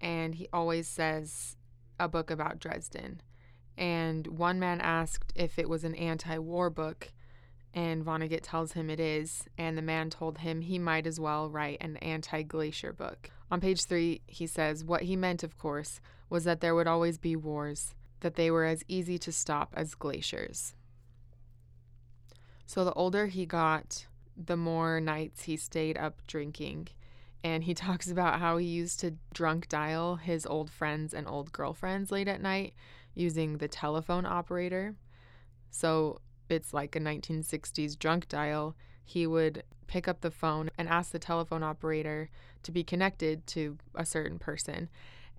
and 0.00 0.34
he 0.34 0.48
always 0.52 0.86
says 0.86 1.56
a 1.98 2.08
book 2.08 2.30
about 2.30 2.58
Dresden. 2.58 3.20
And 3.76 4.26
one 4.26 4.58
man 4.58 4.80
asked 4.80 5.32
if 5.34 5.58
it 5.58 5.68
was 5.68 5.84
an 5.84 5.94
anti 5.94 6.38
war 6.38 6.70
book, 6.70 7.12
and 7.76 8.02
Vonnegut 8.02 8.40
tells 8.42 8.72
him 8.72 8.88
it 8.88 8.98
is, 8.98 9.44
and 9.58 9.76
the 9.76 9.82
man 9.82 10.08
told 10.08 10.38
him 10.38 10.62
he 10.62 10.78
might 10.78 11.06
as 11.06 11.20
well 11.20 11.50
write 11.50 11.76
an 11.82 11.98
anti 11.98 12.42
glacier 12.42 12.90
book. 12.90 13.30
On 13.50 13.60
page 13.60 13.84
three, 13.84 14.22
he 14.26 14.46
says 14.46 14.82
what 14.82 15.02
he 15.02 15.14
meant, 15.14 15.44
of 15.44 15.58
course, 15.58 16.00
was 16.30 16.44
that 16.44 16.62
there 16.62 16.74
would 16.74 16.86
always 16.86 17.18
be 17.18 17.36
wars, 17.36 17.94
that 18.20 18.34
they 18.34 18.50
were 18.50 18.64
as 18.64 18.82
easy 18.88 19.18
to 19.18 19.30
stop 19.30 19.74
as 19.76 19.94
glaciers. 19.94 20.74
So 22.64 22.82
the 22.82 22.94
older 22.94 23.26
he 23.26 23.44
got, 23.44 24.06
the 24.34 24.56
more 24.56 24.98
nights 24.98 25.42
he 25.42 25.58
stayed 25.58 25.98
up 25.98 26.26
drinking. 26.26 26.88
And 27.44 27.62
he 27.62 27.74
talks 27.84 28.10
about 28.10 28.40
how 28.40 28.56
he 28.56 28.66
used 28.66 29.00
to 29.00 29.16
drunk 29.34 29.68
dial 29.68 30.16
his 30.16 30.46
old 30.46 30.70
friends 30.70 31.12
and 31.12 31.28
old 31.28 31.52
girlfriends 31.52 32.10
late 32.10 32.26
at 32.26 32.40
night 32.40 32.72
using 33.14 33.58
the 33.58 33.68
telephone 33.68 34.24
operator. 34.24 34.94
So 35.70 36.20
it's 36.50 36.74
like 36.74 36.96
a 36.96 37.00
1960s 37.00 37.98
drunk 37.98 38.28
dial. 38.28 38.76
He 39.04 39.26
would 39.26 39.62
pick 39.86 40.08
up 40.08 40.20
the 40.20 40.30
phone 40.30 40.70
and 40.76 40.88
ask 40.88 41.12
the 41.12 41.18
telephone 41.18 41.62
operator 41.62 42.28
to 42.62 42.72
be 42.72 42.82
connected 42.82 43.46
to 43.48 43.78
a 43.94 44.04
certain 44.04 44.38
person. 44.38 44.88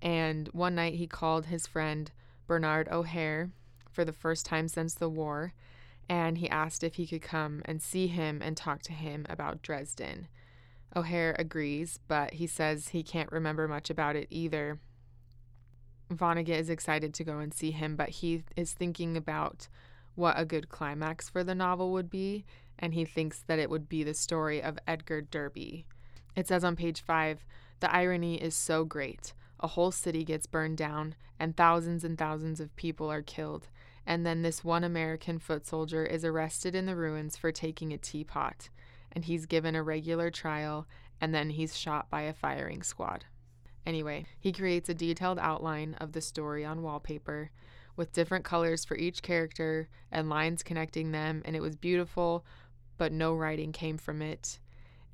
And 0.01 0.47
one 0.49 0.75
night 0.75 0.95
he 0.95 1.07
called 1.07 1.47
his 1.47 1.67
friend 1.67 2.11
Bernard 2.45 2.87
O'Hare 2.89 3.49
for 3.91 4.05
the 4.05 4.13
first 4.13 4.45
time 4.45 4.67
since 4.67 4.93
the 4.93 5.09
war 5.09 5.53
and 6.09 6.37
he 6.37 6.49
asked 6.49 6.83
if 6.83 6.95
he 6.95 7.05
could 7.05 7.21
come 7.21 7.61
and 7.65 7.81
see 7.81 8.07
him 8.07 8.41
and 8.41 8.55
talk 8.55 8.81
to 8.83 8.93
him 8.93 9.25
about 9.29 9.61
Dresden. 9.61 10.27
O'Hare 10.95 11.35
agrees, 11.37 11.99
but 12.07 12.35
he 12.35 12.47
says 12.47 12.89
he 12.89 13.03
can't 13.03 13.31
remember 13.31 13.67
much 13.67 13.89
about 13.89 14.15
it 14.15 14.27
either. 14.29 14.79
Vonnegut 16.11 16.57
is 16.57 16.69
excited 16.69 17.13
to 17.13 17.23
go 17.25 17.39
and 17.39 17.53
see 17.53 17.71
him, 17.71 17.97
but 17.97 18.09
he 18.09 18.43
is 18.55 18.71
thinking 18.71 19.17
about 19.17 19.67
what 20.17 20.37
a 20.37 20.45
good 20.45 20.67
climax 20.67 21.29
for 21.29 21.43
the 21.43 21.55
novel 21.55 21.91
would 21.93 22.09
be, 22.09 22.43
and 22.79 22.93
he 22.93 23.05
thinks 23.05 23.43
that 23.47 23.59
it 23.59 23.69
would 23.69 23.87
be 23.87 24.03
the 24.03 24.13
story 24.13 24.61
of 24.61 24.79
Edgar 24.87 25.21
Derby. 25.21 25.85
It 26.35 26.47
says 26.47 26.63
on 26.63 26.75
page 26.75 27.01
five 27.01 27.45
the 27.79 27.93
irony 27.93 28.41
is 28.41 28.55
so 28.55 28.83
great. 28.83 29.33
A 29.59 29.67
whole 29.67 29.91
city 29.91 30.23
gets 30.23 30.47
burned 30.47 30.77
down, 30.77 31.15
and 31.39 31.55
thousands 31.55 32.03
and 32.03 32.17
thousands 32.17 32.59
of 32.59 32.75
people 32.75 33.11
are 33.11 33.21
killed, 33.21 33.67
and 34.05 34.25
then 34.25 34.41
this 34.41 34.63
one 34.63 34.83
American 34.83 35.37
foot 35.37 35.65
soldier 35.65 36.05
is 36.05 36.25
arrested 36.25 36.73
in 36.73 36.87
the 36.87 36.95
ruins 36.95 37.37
for 37.37 37.51
taking 37.51 37.93
a 37.93 37.97
teapot, 37.97 38.69
and 39.11 39.25
he's 39.25 39.45
given 39.45 39.75
a 39.75 39.83
regular 39.83 40.31
trial, 40.31 40.87
and 41.21 41.33
then 41.33 41.51
he's 41.51 41.77
shot 41.77 42.09
by 42.09 42.21
a 42.21 42.33
firing 42.33 42.81
squad. 42.81 43.25
Anyway, 43.85 44.25
he 44.39 44.51
creates 44.51 44.89
a 44.89 44.93
detailed 44.93 45.39
outline 45.39 45.95
of 45.95 46.11
the 46.11 46.21
story 46.21 46.65
on 46.65 46.81
wallpaper 46.81 47.51
with 47.97 48.13
different 48.13 48.45
colors 48.45 48.85
for 48.85 48.95
each 48.95 49.21
character 49.21 49.89
and 50.11 50.29
lines 50.29 50.63
connecting 50.63 51.11
them, 51.11 51.41
and 51.43 51.55
it 51.55 51.61
was 51.61 51.75
beautiful, 51.75 52.45
but 52.97 53.11
no 53.11 53.33
writing 53.33 53.73
came 53.73 53.97
from 53.97 54.21
it. 54.21 54.59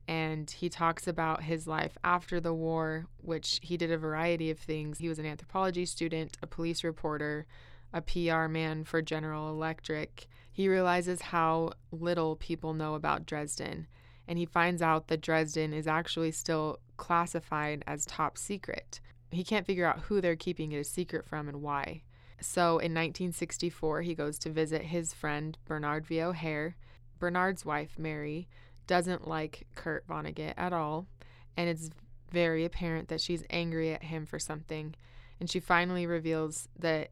And 0.07 0.51
he 0.51 0.69
talks 0.69 1.07
about 1.07 1.43
his 1.43 1.65
life 1.65 1.97
after 2.03 2.39
the 2.39 2.53
war, 2.53 3.07
which 3.17 3.59
he 3.63 3.77
did 3.77 3.91
a 3.91 3.97
variety 3.97 4.51
of 4.51 4.59
things. 4.59 4.99
He 4.99 5.09
was 5.09 5.17
an 5.17 5.25
anthropology 5.25 5.85
student, 5.85 6.37
a 6.43 6.47
police 6.47 6.83
reporter, 6.83 7.47
a 7.91 8.01
PR 8.01 8.47
man 8.47 8.83
for 8.83 9.01
General 9.01 9.49
Electric, 9.49 10.27
he 10.53 10.69
realizes 10.69 11.19
how 11.19 11.73
little 11.91 12.35
people 12.35 12.75
know 12.75 12.93
about 12.93 13.25
Dresden, 13.25 13.87
and 14.27 14.37
he 14.37 14.45
finds 14.45 14.83
out 14.83 15.07
that 15.07 15.21
Dresden 15.21 15.73
is 15.73 15.87
actually 15.87 16.31
still 16.31 16.79
classified 16.95 17.83
as 17.87 18.05
top 18.05 18.37
secret. 18.37 19.01
He 19.31 19.43
can't 19.43 19.65
figure 19.65 19.87
out 19.87 20.01
who 20.01 20.21
they're 20.21 20.35
keeping 20.35 20.71
it 20.71 20.77
a 20.77 20.83
secret 20.83 21.25
from 21.25 21.49
and 21.49 21.63
why. 21.63 22.03
So 22.43 22.71
in 22.71 22.93
1964, 22.93 24.01
he 24.01 24.13
goes 24.13 24.37
to 24.39 24.49
visit 24.49 24.83
his 24.83 25.13
friend 25.13 25.57
Bernard 25.65 26.05
V. 26.05 26.21
O'Hare. 26.21 26.75
Bernard's 27.19 27.65
wife, 27.65 27.97
Mary, 27.97 28.49
doesn't 28.85 29.27
like 29.27 29.65
Kurt 29.75 30.05
Vonnegut 30.07 30.53
at 30.57 30.73
all, 30.73 31.07
and 31.55 31.69
it's 31.69 31.89
very 32.31 32.65
apparent 32.65 33.07
that 33.07 33.21
she's 33.21 33.45
angry 33.49 33.93
at 33.93 34.03
him 34.03 34.25
for 34.25 34.39
something. 34.39 34.93
And 35.39 35.49
she 35.49 35.61
finally 35.61 36.05
reveals 36.05 36.67
that 36.77 37.11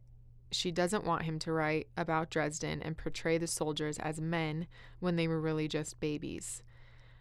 she 0.50 0.70
doesn't 0.70 1.04
want 1.04 1.22
him 1.22 1.38
to 1.40 1.52
write 1.52 1.88
about 1.96 2.28
Dresden 2.28 2.82
and 2.82 2.98
portray 2.98 3.38
the 3.38 3.46
soldiers 3.46 3.98
as 3.98 4.20
men 4.20 4.66
when 5.00 5.16
they 5.16 5.26
were 5.26 5.40
really 5.40 5.66
just 5.66 5.98
babies. 5.98 6.62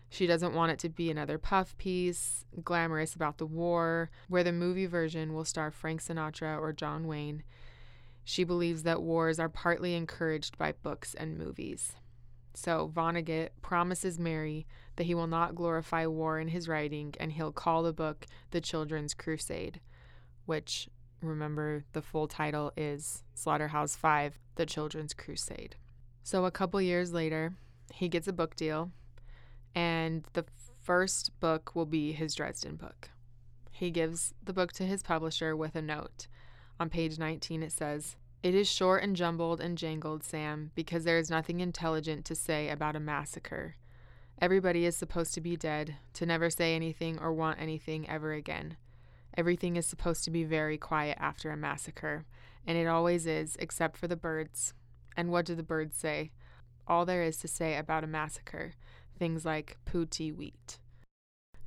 She 0.10 0.28
doesn't 0.28 0.54
want 0.54 0.74
it 0.74 0.80
to 0.80 0.90
be 0.90 1.10
another 1.10 1.38
puff 1.38 1.78
piece, 1.78 2.46
glamorous 2.62 3.16
about 3.16 3.38
the 3.38 3.46
war, 3.46 4.10
where 4.28 4.44
the 4.44 4.52
movie 4.52 4.86
version 4.86 5.34
will 5.34 5.46
star 5.46 5.72
Frank 5.72 6.02
Sinatra 6.02 6.60
or 6.60 6.74
John 6.74 7.08
Wayne. 7.08 7.44
She 8.24 8.44
believes 8.44 8.84
that 8.84 9.02
wars 9.02 9.40
are 9.40 9.50
partly 9.50 9.96
encouraged 9.96 10.58
by 10.58 10.74
books 10.74 11.14
and 11.14 11.38
movies. 11.38 11.94
So 12.54 12.92
Vonnegut 12.94 13.50
promises 13.62 14.20
Mary 14.20 14.68
that 14.98 15.06
he 15.06 15.16
will 15.16 15.28
not 15.28 15.56
glorify 15.56 16.06
war 16.06 16.40
in 16.40 16.50
his 16.50 16.68
writing 16.68 17.14
and 17.20 17.32
he'll 17.32 17.52
call 17.52 17.84
the 17.84 17.94
book 17.94 18.26
The 18.52 18.62
Children's 18.62 19.14
Crusade, 19.14 19.80
which 20.46 20.90
Remember, 21.22 21.86
the 21.94 22.02
full 22.02 22.28
title 22.28 22.72
is 22.76 23.24
Slaughterhouse 23.36 23.96
5 23.96 24.40
The 24.56 24.66
Children's 24.66 25.14
Crusade. 25.14 25.76
So, 26.24 26.46
a 26.46 26.52
couple 26.52 26.82
years 26.82 27.14
later, 27.14 27.54
he 27.94 28.10
gets 28.10 28.28
a 28.28 28.34
book 28.34 28.56
deal, 28.56 28.92
and 29.76 30.26
the 30.34 30.46
first 30.82 31.40
book 31.40 31.76
will 31.76 31.86
be 31.86 32.12
his 32.12 32.34
Dresden 32.34 32.76
book. 32.76 33.10
He 33.70 33.92
gives 33.92 34.34
the 34.44 34.54
book 34.54 34.72
to 34.74 34.84
his 34.84 35.04
publisher 35.04 35.56
with 35.56 35.76
a 35.76 35.82
note. 35.82 36.28
On 36.80 36.90
page 36.90 37.20
19, 37.20 37.64
it 37.64 37.72
says, 37.72 38.16
It 38.42 38.56
is 38.56 38.70
short 38.70 39.04
and 39.04 39.16
jumbled 39.16 39.62
and 39.62 39.78
jangled, 39.78 40.24
Sam, 40.24 40.72
because 40.76 41.04
there 41.04 41.18
is 41.18 41.30
nothing 41.30 41.60
intelligent 41.60 42.26
to 42.26 42.36
say 42.36 42.70
about 42.70 42.96
a 42.96 43.00
massacre. 43.00 43.76
Everybody 44.42 44.86
is 44.86 44.96
supposed 44.96 45.34
to 45.36 45.42
be 45.42 45.56
dead, 45.56 45.98
to 46.14 46.26
never 46.26 46.50
say 46.50 46.76
anything 46.76 47.20
or 47.20 47.32
want 47.32 47.62
anything 47.62 48.10
ever 48.10 48.34
again. 48.34 48.78
Everything 49.38 49.76
is 49.76 49.86
supposed 49.86 50.24
to 50.24 50.32
be 50.32 50.44
very 50.44 50.78
quiet 50.78 51.18
after 51.20 51.52
a 51.52 51.58
massacre, 51.58 52.26
and 52.66 52.78
it 52.78 52.88
always 52.88 53.28
is, 53.28 53.56
except 53.60 53.98
for 53.98 54.08
the 54.08 54.16
birds. 54.16 54.74
And 55.16 55.30
what 55.30 55.46
do 55.46 55.56
the 55.56 55.64
birds 55.64 55.96
say? 55.96 56.32
All 56.88 57.06
there 57.06 57.24
is 57.24 57.38
to 57.38 57.48
say 57.48 57.78
about 57.78 58.04
a 58.04 58.08
massacre 58.08 58.74
things 59.22 59.46
like 59.46 59.78
Poo-tee-weet. 59.86 60.80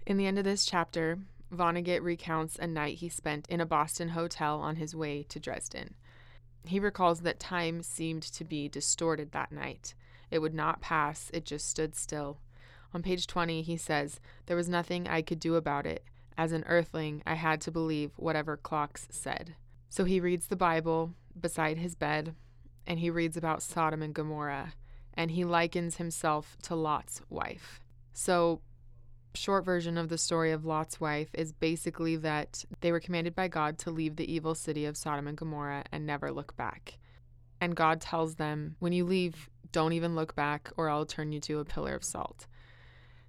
In 0.08 0.16
the 0.16 0.26
end 0.26 0.40
of 0.40 0.44
this 0.44 0.66
chapter, 0.66 1.20
Vonnegut 1.52 2.02
recounts 2.02 2.56
a 2.58 2.66
night 2.66 2.98
he 2.98 3.08
spent 3.08 3.46
in 3.48 3.60
a 3.60 3.66
Boston 3.66 4.10
hotel 4.10 4.60
on 4.60 4.76
his 4.76 4.94
way 4.94 5.22
to 5.24 5.40
Dresden. 5.40 5.94
He 6.66 6.80
recalls 6.80 7.20
that 7.20 7.38
time 7.38 7.82
seemed 7.82 8.22
to 8.22 8.44
be 8.44 8.68
distorted 8.68 9.32
that 9.32 9.52
night. 9.52 9.94
It 10.30 10.38
would 10.38 10.54
not 10.54 10.80
pass, 10.80 11.30
it 11.34 11.44
just 11.44 11.68
stood 11.68 11.94
still. 11.94 12.38
On 12.94 13.02
page 13.02 13.26
20, 13.26 13.62
he 13.62 13.76
says, 13.76 14.20
There 14.46 14.56
was 14.56 14.68
nothing 14.68 15.06
I 15.06 15.20
could 15.20 15.40
do 15.40 15.56
about 15.56 15.86
it. 15.86 16.04
As 16.36 16.52
an 16.52 16.64
earthling, 16.66 17.22
I 17.26 17.34
had 17.34 17.60
to 17.62 17.70
believe 17.70 18.12
whatever 18.16 18.56
clocks 18.56 19.06
said. 19.10 19.54
So 19.88 20.04
he 20.04 20.20
reads 20.20 20.46
the 20.46 20.56
Bible 20.56 21.14
beside 21.38 21.78
his 21.78 21.94
bed, 21.94 22.34
and 22.86 22.98
he 22.98 23.10
reads 23.10 23.36
about 23.36 23.62
Sodom 23.62 24.02
and 24.02 24.14
Gomorrah, 24.14 24.74
and 25.14 25.30
he 25.32 25.44
likens 25.44 25.96
himself 25.96 26.56
to 26.62 26.74
Lot's 26.74 27.20
wife. 27.28 27.80
So, 28.12 28.60
short 29.34 29.64
version 29.64 29.98
of 29.98 30.08
the 30.08 30.18
story 30.18 30.52
of 30.52 30.64
Lot's 30.64 31.00
wife 31.00 31.28
is 31.34 31.52
basically 31.52 32.16
that 32.16 32.64
they 32.80 32.92
were 32.92 33.00
commanded 33.00 33.34
by 33.34 33.48
God 33.48 33.78
to 33.78 33.90
leave 33.90 34.16
the 34.16 34.32
evil 34.32 34.54
city 34.54 34.86
of 34.86 34.96
Sodom 34.96 35.26
and 35.26 35.36
Gomorrah 35.36 35.84
and 35.92 36.06
never 36.06 36.32
look 36.32 36.56
back. 36.56 36.98
And 37.60 37.76
God 37.76 38.00
tells 38.00 38.36
them, 38.36 38.76
when 38.78 38.92
you 38.92 39.04
leave, 39.04 39.48
don't 39.72 39.92
even 39.92 40.14
look 40.14 40.34
back, 40.34 40.70
or 40.76 40.88
I'll 40.88 41.06
turn 41.06 41.32
you 41.32 41.40
to 41.40 41.58
a 41.58 41.64
pillar 41.64 41.94
of 41.94 42.04
salt. 42.04 42.46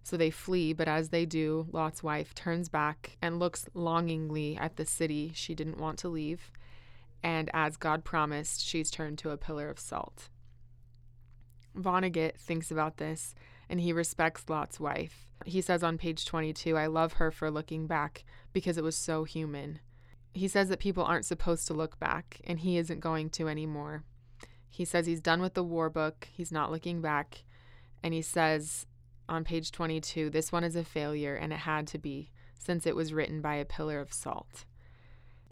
So 0.04 0.18
they 0.18 0.30
flee, 0.30 0.74
but 0.74 0.88
as 0.88 1.10
they 1.10 1.26
do, 1.26 1.68
Lot's 1.72 2.04
wife 2.04 2.36
turns 2.36 2.70
back 2.70 3.18
and 3.22 3.40
looks 3.40 3.66
longingly 3.74 4.56
at 4.56 4.76
the 4.76 4.86
city 4.86 5.32
she 5.34 5.56
didn't 5.56 5.80
want 5.80 5.98
to 6.00 6.10
leave. 6.10 6.52
And 7.24 7.50
as 7.54 7.78
God 7.78 8.04
promised, 8.04 8.64
she's 8.64 8.92
turned 8.92 9.18
to 9.20 9.32
a 9.32 9.38
pillar 9.38 9.68
of 9.68 9.80
salt. 9.80 10.30
Vonnegut 11.76 12.38
thinks 12.38 12.70
about 12.70 12.98
this 12.98 13.34
and 13.70 13.80
he 13.80 13.94
respects 13.94 14.50
Lot's 14.50 14.80
wife. 14.80 15.26
He 15.46 15.62
says 15.62 15.84
on 15.84 15.98
page 15.98 16.26
22, 16.26 16.78
I 16.78 16.88
love 16.88 17.14
her 17.14 17.32
for 17.32 17.52
looking 17.52 17.88
back 17.88 18.24
because 18.54 18.78
it 18.78 18.84
was 18.84 18.96
so 18.96 19.24
human. 19.24 19.80
He 20.34 20.48
says 20.48 20.70
that 20.70 20.80
people 20.80 21.04
aren't 21.04 21.26
supposed 21.26 21.68
to 21.68 21.74
look 21.74 22.00
back, 22.00 22.42
and 22.46 22.60
he 22.60 22.78
isn't 22.78 23.00
going 23.00 23.30
to 23.32 23.48
anymore. 23.48 24.04
He 24.70 24.84
says 24.84 25.06
he's 25.06 25.22
done 25.22 25.42
with 25.42 25.54
the 25.54 25.64
war 25.64 25.90
book, 25.90 26.28
he's 26.32 26.52
not 26.52 26.72
looking 26.72 27.02
back, 27.02 27.44
and 28.04 28.14
he 28.14 28.22
says 28.22 28.86
on 29.30 29.44
page 29.44 29.72
22, 29.72 30.30
this 30.30 30.52
one 30.52 30.64
is 30.64 30.76
a 30.76 30.84
failure, 30.84 31.36
and 31.36 31.54
it 31.54 31.60
had 31.60 31.88
to 31.88 31.98
be, 31.98 32.32
since 32.60 32.86
it 32.86 32.96
was 32.96 33.14
written 33.14 33.42
by 33.42 33.56
a 33.56 33.66
pillar 33.66 34.00
of 34.00 34.14
salt. 34.14 34.66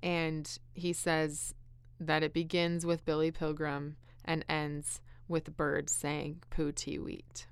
And 0.02 0.50
he 0.74 0.92
says 0.92 1.56
that 2.00 2.24
it 2.24 2.34
begins 2.34 2.86
with 2.86 3.06
Billy 3.06 3.32
Pilgrim 3.32 3.96
and 4.26 4.44
ends 4.50 5.00
with 5.28 5.56
birds 5.56 5.96
saying 5.96 6.44
Poo-tee-weet. 6.50 7.48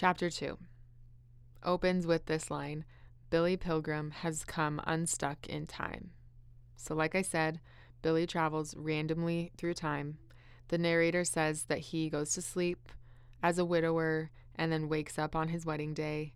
Chapter 0.00 0.30
2 0.30 0.56
opens 1.64 2.06
with 2.06 2.26
this 2.26 2.52
line 2.52 2.84
Billy 3.30 3.56
Pilgrim 3.56 4.12
has 4.12 4.44
come 4.44 4.80
unstuck 4.86 5.48
in 5.48 5.66
time. 5.66 6.10
So, 6.76 6.94
like 6.94 7.16
I 7.16 7.22
said, 7.22 7.58
Billy 8.00 8.24
travels 8.24 8.76
randomly 8.76 9.50
through 9.58 9.74
time. 9.74 10.18
The 10.68 10.78
narrator 10.78 11.24
says 11.24 11.64
that 11.64 11.80
he 11.80 12.10
goes 12.10 12.30
to 12.34 12.42
sleep 12.42 12.92
as 13.42 13.58
a 13.58 13.64
widower 13.64 14.30
and 14.54 14.70
then 14.70 14.88
wakes 14.88 15.18
up 15.18 15.34
on 15.34 15.48
his 15.48 15.66
wedding 15.66 15.94
day. 15.94 16.32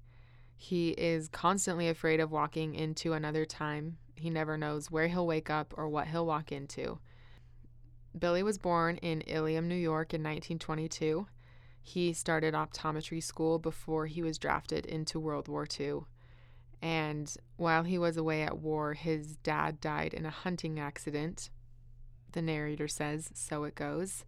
He 0.56 0.88
is 0.90 1.28
constantly 1.28 1.88
afraid 1.88 2.18
of 2.18 2.32
walking 2.32 2.74
into 2.74 3.12
another 3.12 3.44
time. 3.44 3.96
He 4.16 4.28
never 4.28 4.58
knows 4.58 4.90
where 4.90 5.06
he'll 5.06 5.24
wake 5.24 5.50
up 5.50 5.72
or 5.76 5.88
what 5.88 6.08
he'll 6.08 6.26
walk 6.26 6.50
into. 6.50 6.98
Billy 8.18 8.42
was 8.42 8.58
born 8.58 8.96
in 8.96 9.20
Ilium, 9.20 9.68
New 9.68 9.76
York 9.76 10.12
in 10.12 10.20
1922. 10.20 11.28
He 11.82 12.12
started 12.12 12.54
optometry 12.54 13.22
school 13.22 13.58
before 13.58 14.06
he 14.06 14.22
was 14.22 14.38
drafted 14.38 14.86
into 14.86 15.18
World 15.18 15.48
War 15.48 15.66
II. 15.78 16.02
And 16.80 17.34
while 17.56 17.82
he 17.82 17.98
was 17.98 18.16
away 18.16 18.42
at 18.42 18.58
war, 18.58 18.94
his 18.94 19.36
dad 19.36 19.80
died 19.80 20.14
in 20.14 20.24
a 20.24 20.30
hunting 20.30 20.78
accident. 20.78 21.50
The 22.32 22.42
narrator 22.42 22.88
says, 22.88 23.30
so 23.34 23.64
it 23.64 23.74
goes. 23.74 24.24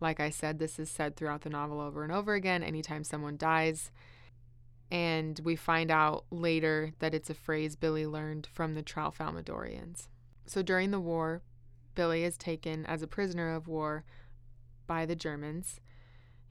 Like 0.00 0.20
I 0.20 0.30
said, 0.30 0.58
this 0.58 0.78
is 0.78 0.90
said 0.90 1.16
throughout 1.16 1.42
the 1.42 1.50
novel 1.50 1.80
over 1.80 2.02
and 2.02 2.12
over 2.12 2.34
again 2.34 2.62
anytime 2.62 3.02
someone 3.02 3.36
dies. 3.36 3.90
And 4.90 5.40
we 5.42 5.56
find 5.56 5.90
out 5.90 6.26
later 6.30 6.92
that 6.98 7.14
it's 7.14 7.30
a 7.30 7.34
phrase 7.34 7.76
Billy 7.76 8.06
learned 8.06 8.46
from 8.52 8.74
the 8.74 8.82
Tralfamadorians. 8.82 10.08
So 10.46 10.62
during 10.62 10.90
the 10.90 11.00
war, 11.00 11.42
Billy 11.94 12.24
is 12.24 12.36
taken 12.36 12.84
as 12.86 13.02
a 13.02 13.08
prisoner 13.08 13.54
of 13.54 13.66
war 13.66 14.04
by 14.86 15.06
the 15.06 15.16
Germans. 15.16 15.80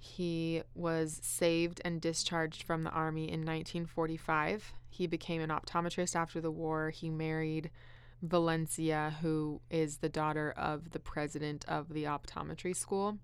He 0.06 0.62
was 0.76 1.20
saved 1.24 1.82
and 1.84 2.00
discharged 2.00 2.64
from 2.64 2.84
the 2.84 2.92
army 2.92 3.24
in 3.24 3.42
1945. 3.42 4.72
He 4.88 5.08
became 5.08 5.42
an 5.42 5.50
optometrist 5.50 6.16
after 6.16 6.40
the 6.40 6.52
war. 6.52 6.92
He 6.92 7.10
married 7.10 7.72
Valencia, 8.22 9.18
who 9.22 9.62
is 9.70 9.98
the 9.98 10.08
daughter 10.08 10.54
of 10.56 10.92
the 10.92 11.00
president 11.00 11.66
of 11.68 11.90
the 11.90 12.04
optometry 12.04 12.76
school. 12.76 13.18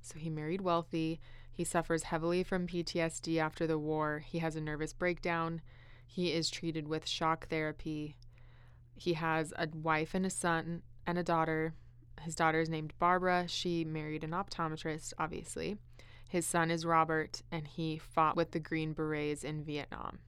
So 0.00 0.18
he 0.18 0.30
married 0.30 0.62
wealthy. 0.62 1.20
He 1.52 1.64
suffers 1.64 2.04
heavily 2.04 2.44
from 2.44 2.68
PTSD 2.68 3.38
after 3.38 3.66
the 3.66 3.78
war. 3.78 4.22
He 4.24 4.38
has 4.38 4.56
a 4.56 4.60
nervous 4.60 4.92
breakdown. 4.92 5.60
He 6.06 6.32
is 6.32 6.48
treated 6.48 6.88
with 6.88 7.08
shock 7.08 7.48
therapy. 7.48 8.16
He 8.94 9.14
has 9.14 9.52
a 9.58 9.68
wife 9.74 10.14
and 10.14 10.24
a 10.24 10.30
son 10.30 10.82
and 11.06 11.18
a 11.18 11.24
daughter. 11.24 11.74
His 12.22 12.34
daughter 12.34 12.60
is 12.60 12.70
named 12.70 12.94
Barbara. 12.98 13.46
She 13.48 13.84
married 13.84 14.24
an 14.24 14.30
optometrist, 14.30 15.12
obviously. 15.18 15.76
His 16.30 16.46
son 16.46 16.70
is 16.70 16.86
Robert, 16.86 17.42
and 17.50 17.66
he 17.66 17.98
fought 17.98 18.36
with 18.36 18.52
the 18.52 18.60
Green 18.60 18.92
Berets 18.92 19.42
in 19.42 19.64
Vietnam. 19.64 20.20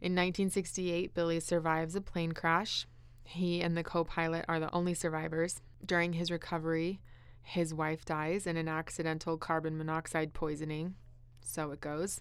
In 0.00 0.16
1968, 0.16 1.14
Billy 1.14 1.38
survives 1.38 1.94
a 1.94 2.00
plane 2.00 2.32
crash. 2.32 2.88
He 3.22 3.62
and 3.62 3.76
the 3.76 3.84
co 3.84 4.02
pilot 4.02 4.44
are 4.48 4.58
the 4.58 4.74
only 4.74 4.94
survivors. 4.94 5.60
During 5.86 6.14
his 6.14 6.32
recovery, 6.32 7.00
his 7.40 7.72
wife 7.72 8.04
dies 8.04 8.48
in 8.48 8.56
an 8.56 8.66
accidental 8.66 9.38
carbon 9.38 9.78
monoxide 9.78 10.34
poisoning. 10.34 10.96
So 11.40 11.70
it 11.70 11.80
goes. 11.80 12.20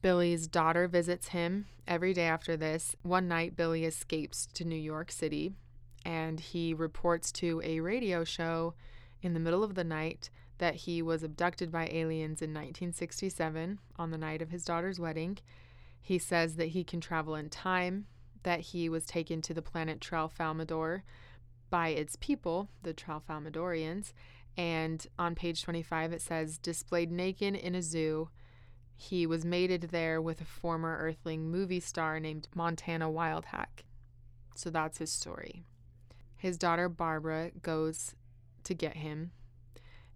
Billy's 0.00 0.46
daughter 0.46 0.88
visits 0.88 1.28
him 1.28 1.66
every 1.86 2.14
day 2.14 2.28
after 2.28 2.56
this. 2.56 2.96
One 3.02 3.28
night, 3.28 3.56
Billy 3.56 3.84
escapes 3.84 4.46
to 4.54 4.64
New 4.64 4.74
York 4.74 5.12
City 5.12 5.52
and 6.02 6.40
he 6.40 6.72
reports 6.72 7.30
to 7.32 7.60
a 7.62 7.80
radio 7.80 8.24
show 8.24 8.72
in 9.20 9.34
the 9.34 9.40
middle 9.40 9.62
of 9.62 9.74
the 9.74 9.84
night 9.84 10.30
that 10.58 10.74
he 10.74 11.00
was 11.00 11.22
abducted 11.22 11.70
by 11.70 11.88
aliens 11.90 12.42
in 12.42 12.50
1967 12.50 13.78
on 13.96 14.10
the 14.10 14.18
night 14.18 14.42
of 14.42 14.50
his 14.50 14.64
daughter's 14.64 15.00
wedding. 15.00 15.38
He 16.00 16.18
says 16.18 16.56
that 16.56 16.68
he 16.68 16.84
can 16.84 17.00
travel 17.00 17.34
in 17.34 17.48
time, 17.48 18.06
that 18.42 18.60
he 18.60 18.88
was 18.88 19.04
taken 19.06 19.40
to 19.42 19.54
the 19.54 19.62
planet 19.62 20.00
Tralfamadore 20.00 21.02
by 21.70 21.88
its 21.88 22.16
people, 22.16 22.68
the 22.82 22.94
Tralfamadorians. 22.94 24.12
And 24.56 25.06
on 25.18 25.34
page 25.34 25.62
25, 25.62 26.12
it 26.12 26.22
says, 26.22 26.58
displayed 26.58 27.12
naked 27.12 27.54
in 27.54 27.74
a 27.74 27.82
zoo. 27.82 28.30
He 28.96 29.26
was 29.26 29.44
mated 29.44 29.82
there 29.92 30.20
with 30.20 30.40
a 30.40 30.44
former 30.44 30.98
Earthling 30.98 31.50
movie 31.50 31.80
star 31.80 32.18
named 32.18 32.48
Montana 32.54 33.08
Wildhack. 33.08 33.84
So 34.56 34.70
that's 34.70 34.98
his 34.98 35.12
story. 35.12 35.62
His 36.36 36.58
daughter 36.58 36.88
Barbara 36.88 37.52
goes 37.62 38.16
to 38.64 38.74
get 38.74 38.96
him. 38.96 39.30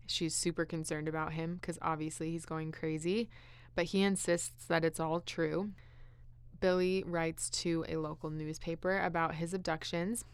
She's 0.07 0.35
super 0.35 0.65
concerned 0.65 1.09
about 1.09 1.33
him 1.33 1.59
because 1.61 1.79
obviously 1.81 2.31
he's 2.31 2.45
going 2.45 2.73
crazy, 2.73 3.29
but 3.75 3.87
he 3.87 4.03
insists 4.03 4.67
that 4.67 4.85
it's 4.85 5.01
all 5.01 5.21
true. 5.21 5.71
Billy 6.61 7.03
writes 7.07 7.51
to 7.51 7.85
a 7.89 7.97
local 7.97 8.31
newspaper 8.31 9.01
about 9.01 9.35
his 9.35 9.53
abductions. 9.53 10.25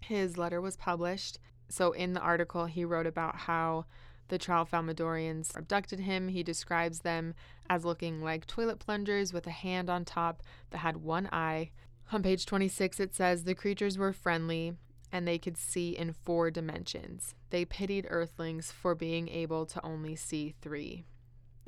His 0.00 0.36
letter 0.36 0.60
was 0.60 0.76
published. 0.76 1.38
So, 1.68 1.92
in 1.92 2.12
the 2.14 2.20
article, 2.20 2.66
he 2.66 2.84
wrote 2.84 3.06
about 3.06 3.36
how 3.36 3.86
the 4.28 4.38
Tralfamadorians 4.38 5.56
abducted 5.56 6.00
him. 6.00 6.28
He 6.28 6.42
describes 6.42 7.00
them 7.00 7.34
as 7.68 7.84
looking 7.84 8.22
like 8.22 8.46
toilet 8.46 8.78
plungers 8.78 9.32
with 9.32 9.46
a 9.46 9.50
hand 9.50 9.90
on 9.90 10.04
top 10.04 10.42
that 10.70 10.78
had 10.78 10.98
one 10.98 11.28
eye. 11.32 11.70
On 12.12 12.22
page 12.22 12.46
26, 12.46 12.98
it 13.00 13.14
says 13.14 13.44
the 13.44 13.54
creatures 13.54 13.98
were 13.98 14.12
friendly 14.12 14.74
and 15.12 15.26
they 15.26 15.38
could 15.38 15.56
see 15.56 15.96
in 15.96 16.12
four 16.12 16.50
dimensions. 16.50 17.34
They 17.50 17.64
pitied 17.64 18.06
Earthlings 18.08 18.72
for 18.72 18.94
being 18.94 19.28
able 19.28 19.66
to 19.66 19.84
only 19.84 20.16
see 20.16 20.54
three. 20.60 21.04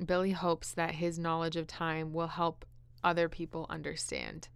Billy 0.04 0.32
hopes 0.32 0.72
that 0.72 0.94
his 0.94 1.18
knowledge 1.18 1.56
of 1.56 1.66
time 1.66 2.12
will 2.12 2.28
help 2.28 2.64
other 3.04 3.28
people 3.28 3.66
understand. 3.68 4.48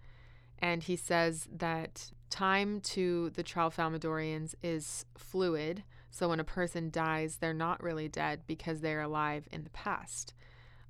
And 0.58 0.82
he 0.82 0.96
says 0.96 1.48
that 1.52 2.10
time 2.30 2.80
to 2.80 3.30
the 3.30 3.44
Tralfamadorians 3.44 4.54
is 4.62 5.04
fluid. 5.16 5.84
So 6.10 6.28
when 6.28 6.40
a 6.40 6.44
person 6.44 6.90
dies, 6.90 7.36
they're 7.36 7.52
not 7.52 7.82
really 7.82 8.08
dead 8.08 8.42
because 8.46 8.80
they're 8.80 9.02
alive 9.02 9.46
in 9.50 9.64
the 9.64 9.70
past. 9.70 10.32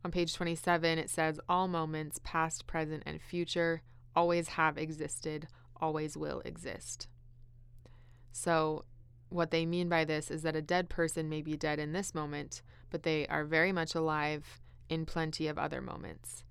On 0.05 0.11
page 0.13 0.35
27, 0.35 0.99
it 0.99 1.11
says, 1.11 1.41
All 1.49 1.67
moments, 1.67 2.21
past, 2.23 2.67
present, 2.67 3.03
and 3.07 3.21
future, 3.21 3.83
always 4.15 4.49
have 4.51 4.79
existed, 4.79 5.49
always 5.81 6.17
will 6.17 6.43
exist. 6.45 7.09
So, 8.31 8.85
what 9.29 9.51
they 9.51 9.67
mean 9.67 9.89
by 9.89 10.05
this 10.05 10.31
is 10.31 10.43
that 10.43 10.57
a 10.57 10.63
dead 10.63 10.89
person 10.89 11.29
may 11.29 11.43
be 11.43 11.57
dead 11.57 11.79
in 11.79 11.93
this 11.93 12.15
moment, 12.15 12.63
but 12.91 13.03
they 13.03 13.27
are 13.27 13.45
very 13.45 13.73
much 13.73 13.95
alive 13.95 14.61
in 14.89 15.07
plenty 15.07 15.49
of 15.49 15.59
other 15.59 15.81
moments. 15.81 16.45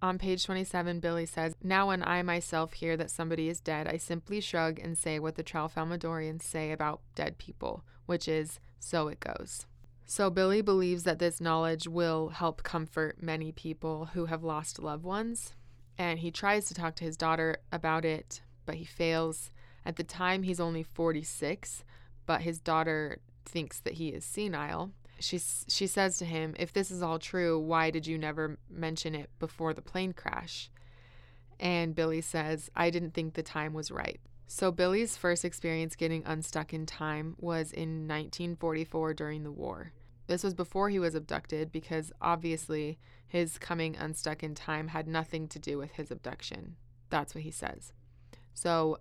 On 0.00 0.18
page 0.18 0.44
27, 0.44 0.98
Billy 0.98 1.26
says, 1.26 1.54
Now, 1.62 1.88
when 1.88 2.02
I 2.02 2.22
myself 2.22 2.72
hear 2.72 2.96
that 2.96 3.10
somebody 3.10 3.48
is 3.48 3.60
dead, 3.60 3.86
I 3.86 3.98
simply 3.98 4.40
shrug 4.40 4.80
and 4.80 4.98
say 4.98 5.20
what 5.20 5.36
the 5.36 5.44
Tralfamadorians 5.44 6.42
say 6.42 6.72
about 6.72 7.02
dead 7.14 7.38
people, 7.38 7.84
which 8.06 8.26
is, 8.26 8.58
so 8.80 9.06
it 9.06 9.20
goes. 9.20 9.66
So, 10.04 10.28
Billy 10.28 10.60
believes 10.60 11.04
that 11.04 11.20
this 11.20 11.40
knowledge 11.40 11.86
will 11.86 12.30
help 12.30 12.64
comfort 12.64 13.22
many 13.22 13.52
people 13.52 14.06
who 14.12 14.26
have 14.26 14.42
lost 14.42 14.82
loved 14.82 15.04
ones, 15.04 15.54
and 15.96 16.18
he 16.18 16.32
tries 16.32 16.66
to 16.66 16.74
talk 16.74 16.96
to 16.96 17.04
his 17.04 17.16
daughter 17.16 17.58
about 17.70 18.04
it, 18.04 18.42
but 18.66 18.74
he 18.74 18.84
fails. 18.84 19.52
At 19.86 19.96
the 19.96 20.04
time, 20.04 20.42
he's 20.42 20.60
only 20.60 20.82
46, 20.82 21.84
but 22.26 22.42
his 22.42 22.60
daughter 22.60 23.18
thinks 23.44 23.80
that 23.80 23.94
he 23.94 24.08
is 24.08 24.24
senile. 24.24 24.92
She, 25.18 25.40
she 25.68 25.86
says 25.86 26.18
to 26.18 26.24
him, 26.24 26.54
If 26.58 26.72
this 26.72 26.90
is 26.90 27.02
all 27.02 27.18
true, 27.18 27.58
why 27.58 27.90
did 27.90 28.06
you 28.06 28.18
never 28.18 28.58
mention 28.68 29.14
it 29.14 29.30
before 29.38 29.72
the 29.74 29.82
plane 29.82 30.12
crash? 30.12 30.70
And 31.60 31.94
Billy 31.94 32.20
says, 32.20 32.70
I 32.74 32.90
didn't 32.90 33.14
think 33.14 33.34
the 33.34 33.42
time 33.42 33.72
was 33.72 33.90
right. 33.90 34.20
So, 34.48 34.70
Billy's 34.70 35.16
first 35.16 35.44
experience 35.44 35.96
getting 35.96 36.24
unstuck 36.26 36.74
in 36.74 36.84
time 36.84 37.36
was 37.38 37.72
in 37.72 38.06
1944 38.06 39.14
during 39.14 39.44
the 39.44 39.52
war. 39.52 39.92
This 40.26 40.44
was 40.44 40.54
before 40.54 40.90
he 40.90 40.98
was 40.98 41.14
abducted 41.14 41.72
because 41.72 42.12
obviously 42.20 42.98
his 43.26 43.58
coming 43.58 43.96
unstuck 43.96 44.42
in 44.42 44.54
time 44.54 44.88
had 44.88 45.08
nothing 45.08 45.48
to 45.48 45.58
do 45.58 45.78
with 45.78 45.92
his 45.92 46.10
abduction. 46.10 46.76
That's 47.08 47.34
what 47.34 47.44
he 47.44 47.50
says. 47.50 47.92
So, 48.52 48.98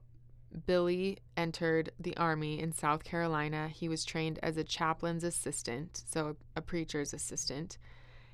Billy 0.65 1.17
entered 1.37 1.91
the 1.99 2.15
army 2.17 2.59
in 2.59 2.71
South 2.71 3.03
Carolina. 3.03 3.69
He 3.69 3.87
was 3.87 4.05
trained 4.05 4.39
as 4.43 4.57
a 4.57 4.63
chaplain's 4.63 5.23
assistant, 5.23 6.03
so 6.09 6.35
a 6.55 6.61
preacher's 6.61 7.13
assistant. 7.13 7.77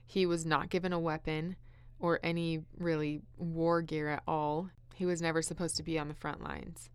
He 0.06 0.26
was 0.26 0.46
not 0.46 0.70
given 0.70 0.94
a 0.94 1.00
weapon 1.00 1.56
or 2.00 2.20
any 2.24 2.64
really 2.78 3.22
war 3.38 3.82
gear 3.82 4.10
at 4.10 4.24
all. 4.28 4.70
He 4.94 5.06
was 5.06 5.22
never 5.22 5.42
supposed 5.42 5.78
to 5.78 5.84
be 5.84 6.00
on 6.00 6.08
the 6.08 6.14
front 6.14 6.44
lines. 6.44 6.90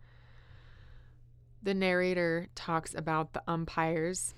The 1.62 1.74
narrator 1.74 2.48
talks 2.54 2.94
about 2.94 3.32
the 3.32 3.42
umpires, 3.46 4.34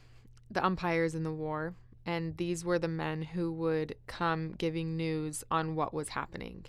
the 0.51 0.65
umpires 0.65 1.15
in 1.15 1.23
the 1.23 1.33
war, 1.33 1.75
and 2.05 2.37
these 2.37 2.65
were 2.65 2.79
the 2.79 2.89
men 2.89 3.23
who 3.23 3.51
would 3.53 3.95
come 4.07 4.53
giving 4.59 4.97
news 4.97 5.43
on 5.51 5.75
what 5.75 5.95
was 5.95 6.11
happening. 6.11 6.67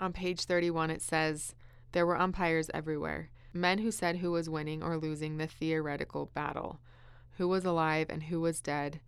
On 0.00 0.12
page 0.12 0.44
31, 0.44 0.90
it 0.90 1.02
says, 1.02 1.54
There 1.92 2.04
were 2.04 2.20
umpires 2.20 2.68
everywhere, 2.74 3.30
men 3.52 3.78
who 3.78 3.90
said 3.90 4.16
who 4.16 4.30
was 4.32 4.48
winning 4.48 4.82
or 4.82 4.96
losing 4.96 5.36
the 5.36 5.46
theoretical 5.46 6.26
battle, 6.34 6.80
who 7.38 7.48
was 7.48 7.64
alive 7.64 8.06
and 8.10 8.24
who 8.24 8.40
was 8.40 8.60
dead. 8.60 9.00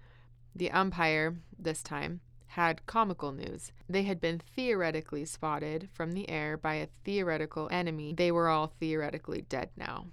The 0.55 0.71
umpire, 0.71 1.37
this 1.59 1.83
time, 1.83 2.21
had 2.47 2.87
comical 2.87 3.33
news. 3.33 3.73
They 3.89 4.05
had 4.05 4.21
been 4.21 4.39
theoretically 4.39 5.25
spotted 5.25 5.89
from 5.93 6.13
the 6.13 6.29
air 6.31 6.57
by 6.57 6.75
a 6.75 6.89
theoretical 7.05 7.69
enemy. 7.73 8.15
They 8.17 8.31
were 8.31 8.49
all 8.49 8.69
theoretically 8.79 9.43
dead 9.49 9.71
now. 9.77 10.07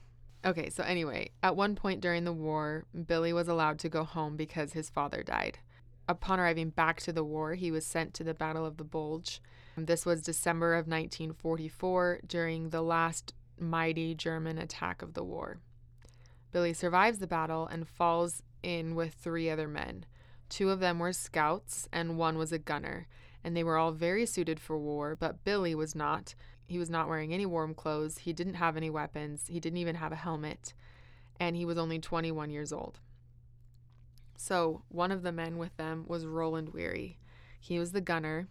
Okay, 0.43 0.71
so 0.71 0.83
anyway, 0.83 1.29
at 1.43 1.55
one 1.55 1.75
point 1.75 2.01
during 2.01 2.23
the 2.23 2.33
war, 2.33 2.85
Billy 3.05 3.31
was 3.31 3.47
allowed 3.47 3.77
to 3.79 3.89
go 3.89 4.03
home 4.03 4.35
because 4.37 4.73
his 4.73 4.89
father 4.89 5.21
died. 5.21 5.59
Upon 6.07 6.39
arriving 6.39 6.71
back 6.71 6.99
to 7.01 7.13
the 7.13 7.23
war, 7.23 7.53
he 7.53 7.69
was 7.69 7.85
sent 7.85 8.15
to 8.15 8.23
the 8.23 8.33
Battle 8.33 8.65
of 8.65 8.77
the 8.77 8.83
Bulge. 8.83 9.39
This 9.77 10.03
was 10.03 10.23
December 10.23 10.73
of 10.73 10.87
1944 10.87 12.21
during 12.25 12.69
the 12.69 12.81
last 12.81 13.33
mighty 13.59 14.15
German 14.15 14.57
attack 14.57 15.01
of 15.01 15.13
the 15.13 15.23
war. 15.23 15.59
Billy 16.51 16.73
survives 16.73 17.19
the 17.19 17.27
battle 17.27 17.67
and 17.67 17.87
falls 17.87 18.43
in 18.63 18.95
with 18.95 19.13
three 19.13 19.49
other 19.49 19.67
men. 19.67 20.05
Two 20.49 20.69
of 20.69 20.79
them 20.79 20.99
were 20.99 21.13
scouts, 21.13 21.87
and 21.93 22.17
one 22.17 22.37
was 22.37 22.51
a 22.51 22.59
gunner, 22.59 23.07
and 23.43 23.55
they 23.55 23.63
were 23.63 23.77
all 23.77 23.91
very 23.91 24.25
suited 24.25 24.59
for 24.59 24.77
war, 24.77 25.15
but 25.15 25.43
Billy 25.43 25.73
was 25.73 25.95
not. 25.95 26.35
He 26.67 26.77
was 26.77 26.89
not 26.89 27.07
wearing 27.07 27.33
any 27.33 27.45
warm 27.45 27.73
clothes, 27.73 28.19
he 28.19 28.33
didn't 28.33 28.55
have 28.55 28.75
any 28.77 28.89
weapons, 28.89 29.47
he 29.47 29.59
didn't 29.59 29.77
even 29.77 29.95
have 29.95 30.11
a 30.11 30.17
helmet, 30.17 30.73
and 31.39 31.55
he 31.55 31.65
was 31.65 31.77
only 31.77 31.99
21 31.99 32.49
years 32.49 32.73
old. 32.73 32.99
So, 34.35 34.81
one 34.89 35.11
of 35.11 35.21
the 35.21 35.31
men 35.31 35.57
with 35.57 35.75
them 35.77 36.05
was 36.07 36.25
Roland 36.25 36.69
Weary. 36.69 37.19
He 37.59 37.77
was 37.77 37.91
the 37.91 38.01
gunner. 38.01 38.47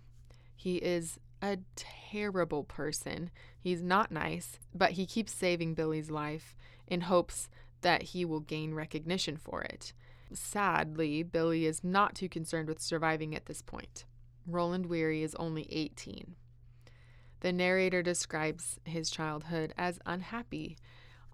He 0.54 0.76
is 0.76 1.18
a 1.42 1.58
terrible 1.76 2.64
person. 2.64 3.30
He's 3.58 3.82
not 3.82 4.10
nice, 4.10 4.58
but 4.74 4.92
he 4.92 5.06
keeps 5.06 5.32
saving 5.32 5.74
Billy's 5.74 6.10
life 6.10 6.56
in 6.86 7.02
hopes 7.02 7.48
that 7.82 8.02
he 8.02 8.24
will 8.24 8.40
gain 8.40 8.74
recognition 8.74 9.36
for 9.36 9.62
it. 9.62 9.92
Sadly, 10.32 11.22
Billy 11.22 11.66
is 11.66 11.82
not 11.82 12.14
too 12.14 12.28
concerned 12.28 12.68
with 12.68 12.80
surviving 12.80 13.34
at 13.34 13.46
this 13.46 13.62
point. 13.62 14.04
Roland 14.46 14.86
Weary 14.86 15.22
is 15.22 15.34
only 15.36 15.66
18. 15.70 16.36
The 17.40 17.52
narrator 17.52 18.02
describes 18.02 18.78
his 18.84 19.10
childhood 19.10 19.72
as 19.76 19.98
unhappy. 20.06 20.76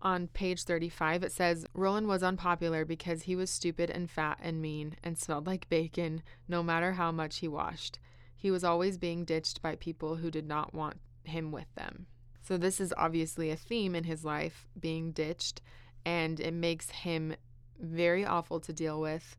On 0.03 0.29
page 0.29 0.63
35, 0.63 1.25
it 1.25 1.33
says 1.33 1.67
Roland 1.75 2.07
was 2.07 2.23
unpopular 2.23 2.85
because 2.85 3.23
he 3.23 3.35
was 3.35 3.51
stupid 3.51 3.91
and 3.91 4.11
fat 4.11 4.39
and 4.41 4.63
mean 4.63 4.97
and 5.03 5.19
smelled 5.19 5.47
like 5.47 5.69
bacon 5.69 6.23
no 6.47 6.63
matter 6.63 6.93
how 6.93 7.11
much 7.11 7.39
he 7.39 7.49
washed. 7.49 7.99
He 8.37 8.51
was 8.51 8.65
always 8.65 8.99
being 8.99 9.25
ditched 9.25 9.63
by 9.63 9.77
people 9.77 10.17
who 10.17 10.31
did 10.31 10.47
not 10.47 10.75
want 10.75 11.01
him 11.25 11.51
with 11.51 11.75
them. 11.75 12.07
So, 12.43 12.57
this 12.57 12.81
is 12.81 12.95
obviously 12.97 13.51
a 13.51 13.57
theme 13.57 13.95
in 13.95 14.05
his 14.05 14.25
life 14.25 14.69
being 14.79 15.11
ditched, 15.11 15.63
and 16.05 16.39
it 16.39 16.55
makes 16.55 16.91
him 16.91 17.35
very 17.81 18.25
awful 18.25 18.61
to 18.61 18.73
deal 18.73 19.01
with. 19.01 19.37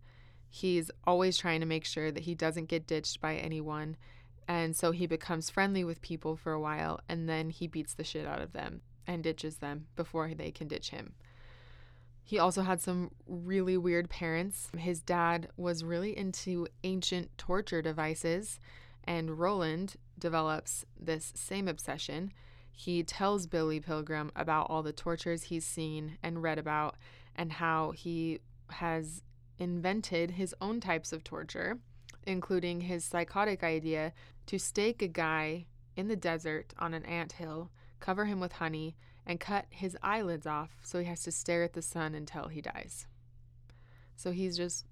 He's 0.50 0.92
always 1.06 1.38
trying 1.38 1.60
to 1.60 1.66
make 1.66 1.86
sure 1.86 2.12
that 2.12 2.24
he 2.24 2.36
doesn't 2.36 2.70
get 2.70 2.88
ditched 2.88 3.22
by 3.22 3.36
anyone. 3.36 3.98
And 4.48 4.76
so 4.76 4.92
he 4.92 5.08
becomes 5.08 5.50
friendly 5.50 5.84
with 5.84 6.02
people 6.02 6.36
for 6.36 6.54
a 6.54 6.60
while 6.60 7.02
and 7.10 7.28
then 7.28 7.50
he 7.50 7.68
beats 7.68 7.94
the 7.94 8.04
shit 8.04 8.26
out 8.26 8.42
of 8.42 8.54
them 8.54 8.82
and 9.06 9.24
ditches 9.24 9.58
them 9.58 9.88
before 9.96 10.34
they 10.34 10.52
can 10.52 10.68
ditch 10.68 10.90
him. 10.90 11.14
He 12.24 12.40
also 12.40 12.62
had 12.62 12.82
some 12.82 13.12
really 13.26 13.78
weird 13.78 14.10
parents. 14.10 14.70
His 14.78 15.02
dad 15.02 15.48
was 15.56 15.84
really 15.84 16.18
into 16.18 16.68
ancient 16.84 17.38
torture 17.38 17.82
devices, 17.82 18.60
and 19.08 19.40
Roland 19.40 19.96
develops 20.20 20.86
this 21.00 21.32
same 21.36 21.68
obsession. 21.68 22.34
He 22.72 23.02
tells 23.02 23.48
Billy 23.48 23.80
Pilgrim 23.80 24.32
about 24.36 24.68
all 24.70 24.84
the 24.84 24.92
tortures 24.92 25.44
he's 25.44 25.66
seen 25.66 26.18
and 26.22 26.44
read 26.44 26.60
about, 26.60 26.96
and 27.36 27.54
how 27.54 27.92
he 27.92 28.40
has 28.70 29.24
invented 29.58 30.32
his 30.32 30.54
own 30.62 30.80
types 30.82 31.14
of 31.14 31.24
torture, 31.24 31.80
including 32.26 32.82
his 32.82 33.06
psychotic 33.06 33.64
idea 33.64 34.14
to 34.46 34.60
stake 34.60 35.02
a 35.02 35.08
guy 35.08 35.66
in 35.96 36.10
the 36.10 36.16
desert 36.16 36.74
on 36.78 36.94
an 36.94 37.06
ant 37.06 37.34
hill, 37.34 37.72
cover 38.00 38.26
him 38.26 38.40
with 38.40 38.52
honey, 38.54 38.96
and 39.26 39.40
cut 39.40 39.66
his 39.70 39.98
eyelids 40.04 40.46
off 40.46 40.78
so 40.84 41.00
he 41.00 41.06
has 41.06 41.24
to 41.24 41.32
stare 41.32 41.64
at 41.64 41.74
the 41.74 41.82
sun 41.82 42.14
until 42.14 42.48
he 42.48 42.62
dies. 42.62 43.08
So 44.16 44.32
he's 44.32 44.58
just 44.58 44.86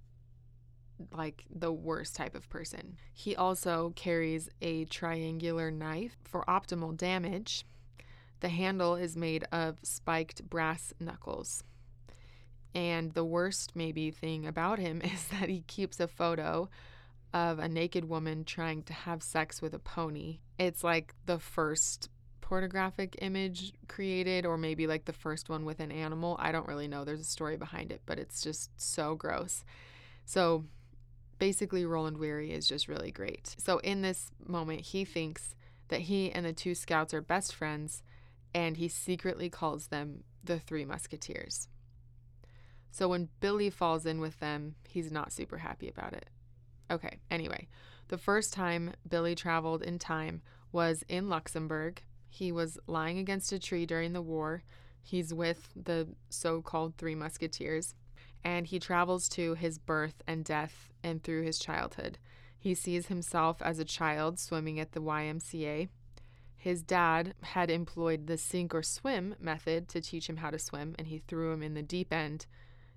like 1.11 1.45
the 1.53 1.71
worst 1.71 2.15
type 2.15 2.35
of 2.35 2.49
person. 2.49 2.97
He 3.13 3.35
also 3.35 3.93
carries 3.95 4.49
a 4.61 4.85
triangular 4.85 5.71
knife 5.71 6.17
for 6.23 6.43
optimal 6.47 6.95
damage. 6.95 7.65
The 8.39 8.49
handle 8.49 8.95
is 8.95 9.15
made 9.15 9.45
of 9.51 9.77
spiked 9.83 10.49
brass 10.49 10.93
knuckles. 10.99 11.63
And 12.73 13.13
the 13.13 13.23
worst, 13.23 13.71
maybe, 13.75 14.11
thing 14.11 14.45
about 14.45 14.79
him 14.79 15.01
is 15.03 15.27
that 15.27 15.49
he 15.49 15.61
keeps 15.61 15.99
a 15.99 16.07
photo 16.07 16.69
of 17.33 17.59
a 17.59 17.67
naked 17.67 18.05
woman 18.05 18.45
trying 18.45 18.83
to 18.83 18.93
have 18.93 19.21
sex 19.21 19.61
with 19.61 19.73
a 19.73 19.79
pony. 19.79 20.39
It's 20.57 20.83
like 20.83 21.13
the 21.25 21.39
first 21.39 22.09
pornographic 22.41 23.17
image 23.21 23.73
created, 23.87 24.45
or 24.45 24.57
maybe 24.57 24.87
like 24.87 25.05
the 25.05 25.13
first 25.13 25.49
one 25.49 25.65
with 25.65 25.79
an 25.79 25.91
animal. 25.91 26.37
I 26.39 26.51
don't 26.51 26.67
really 26.67 26.87
know. 26.87 27.03
There's 27.03 27.19
a 27.19 27.25
story 27.25 27.57
behind 27.57 27.91
it, 27.91 28.01
but 28.05 28.19
it's 28.19 28.41
just 28.41 28.69
so 28.77 29.15
gross. 29.15 29.65
So 30.25 30.65
basically, 31.37 31.85
Roland 31.85 32.17
Weary 32.17 32.51
is 32.51 32.67
just 32.67 32.87
really 32.87 33.11
great. 33.11 33.55
So 33.57 33.79
in 33.79 34.01
this 34.01 34.31
moment, 34.45 34.81
he 34.81 35.05
thinks 35.05 35.55
that 35.89 36.01
he 36.01 36.31
and 36.31 36.45
the 36.45 36.53
two 36.53 36.75
scouts 36.75 37.13
are 37.13 37.21
best 37.21 37.53
friends, 37.53 38.01
and 38.53 38.77
he 38.77 38.87
secretly 38.87 39.49
calls 39.49 39.87
them 39.87 40.23
the 40.43 40.59
Three 40.59 40.85
Musketeers. 40.85 41.67
So 42.91 43.09
when 43.09 43.29
Billy 43.41 43.69
falls 43.69 44.05
in 44.05 44.21
with 44.21 44.39
them, 44.39 44.75
he's 44.87 45.11
not 45.11 45.33
super 45.33 45.57
happy 45.57 45.89
about 45.89 46.13
it. 46.13 46.29
Okay, 46.89 47.19
anyway, 47.29 47.67
the 48.07 48.17
first 48.17 48.53
time 48.53 48.93
Billy 49.07 49.35
traveled 49.35 49.81
in 49.81 49.99
time 49.99 50.41
was 50.71 51.03
in 51.09 51.27
Luxembourg. 51.27 52.01
He 52.29 52.51
was 52.51 52.77
lying 52.87 53.17
against 53.17 53.51
a 53.51 53.59
tree 53.59 53.85
during 53.85 54.13
the 54.13 54.21
war. 54.21 54.63
He's 55.01 55.33
with 55.33 55.69
the 55.75 56.07
so 56.29 56.61
called 56.61 56.95
Three 56.97 57.15
Musketeers, 57.15 57.95
and 58.45 58.67
he 58.67 58.79
travels 58.79 59.27
to 59.29 59.55
his 59.55 59.77
birth 59.77 60.23
and 60.25 60.45
death 60.45 60.89
and 61.03 61.21
through 61.21 61.43
his 61.43 61.59
childhood. 61.59 62.17
He 62.57 62.73
sees 62.73 63.07
himself 63.07 63.61
as 63.61 63.79
a 63.79 63.85
child 63.85 64.39
swimming 64.39 64.79
at 64.79 64.93
the 64.93 65.01
YMCA. 65.01 65.89
His 66.55 66.81
dad 66.81 67.33
had 67.41 67.69
employed 67.69 68.27
the 68.27 68.37
sink 68.37 68.73
or 68.73 68.81
swim 68.81 69.35
method 69.39 69.89
to 69.89 70.01
teach 70.01 70.29
him 70.29 70.37
how 70.37 70.49
to 70.49 70.57
swim, 70.57 70.95
and 70.97 71.07
he 71.07 71.19
threw 71.19 71.51
him 71.51 71.61
in 71.61 71.73
the 71.73 71.83
deep 71.83 72.13
end 72.13 72.45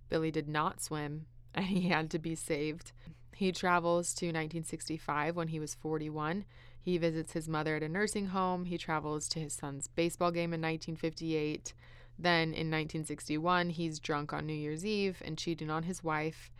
Billy 0.08 0.30
did 0.30 0.48
not 0.48 0.82
swim 0.82 1.26
and 1.54 1.66
he 1.66 1.88
had 1.88 2.10
to 2.10 2.18
be 2.18 2.34
saved. 2.34 2.92
He 3.34 3.52
travels 3.52 4.14
to 4.14 4.26
1965 4.26 5.36
when 5.36 5.48
he 5.48 5.60
was 5.60 5.74
41. 5.74 6.44
He 6.80 6.98
visits 6.98 7.32
his 7.32 7.48
mother 7.48 7.76
at 7.76 7.82
a 7.82 7.88
nursing 7.88 8.26
home. 8.26 8.64
He 8.64 8.78
travels 8.78 9.28
to 9.28 9.40
his 9.40 9.52
son's 9.52 9.86
baseball 9.88 10.30
game 10.30 10.52
in 10.52 10.60
1958. 10.60 11.72
Then 12.18 12.48
in 12.48 12.70
1961, 12.70 13.70
he's 13.70 14.00
drunk 14.00 14.32
on 14.32 14.46
New 14.46 14.52
Year's 14.52 14.84
Eve 14.84 15.22
and 15.24 15.38
cheating 15.38 15.70
on 15.70 15.84
his 15.84 16.02
wife. 16.02 16.50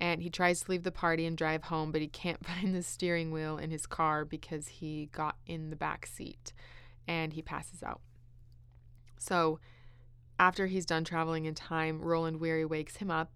And 0.00 0.22
he 0.22 0.30
tries 0.30 0.60
to 0.60 0.70
leave 0.70 0.84
the 0.84 0.92
party 0.92 1.26
and 1.26 1.36
drive 1.36 1.64
home, 1.64 1.92
but 1.92 2.00
he 2.00 2.08
can't 2.08 2.44
find 2.46 2.74
the 2.74 2.82
steering 2.82 3.30
wheel 3.30 3.58
in 3.58 3.70
his 3.70 3.86
car 3.86 4.24
because 4.24 4.68
he 4.68 5.08
got 5.12 5.36
in 5.46 5.70
the 5.70 5.76
back 5.76 6.06
seat 6.06 6.52
and 7.08 7.32
he 7.32 7.42
passes 7.42 7.82
out. 7.82 8.00
So 9.18 9.58
after 10.38 10.66
he's 10.66 10.86
done 10.86 11.04
traveling 11.04 11.44
in 11.44 11.54
time, 11.54 12.00
Roland 12.00 12.40
Weary 12.40 12.64
wakes 12.64 12.96
him 12.96 13.10
up. 13.10 13.30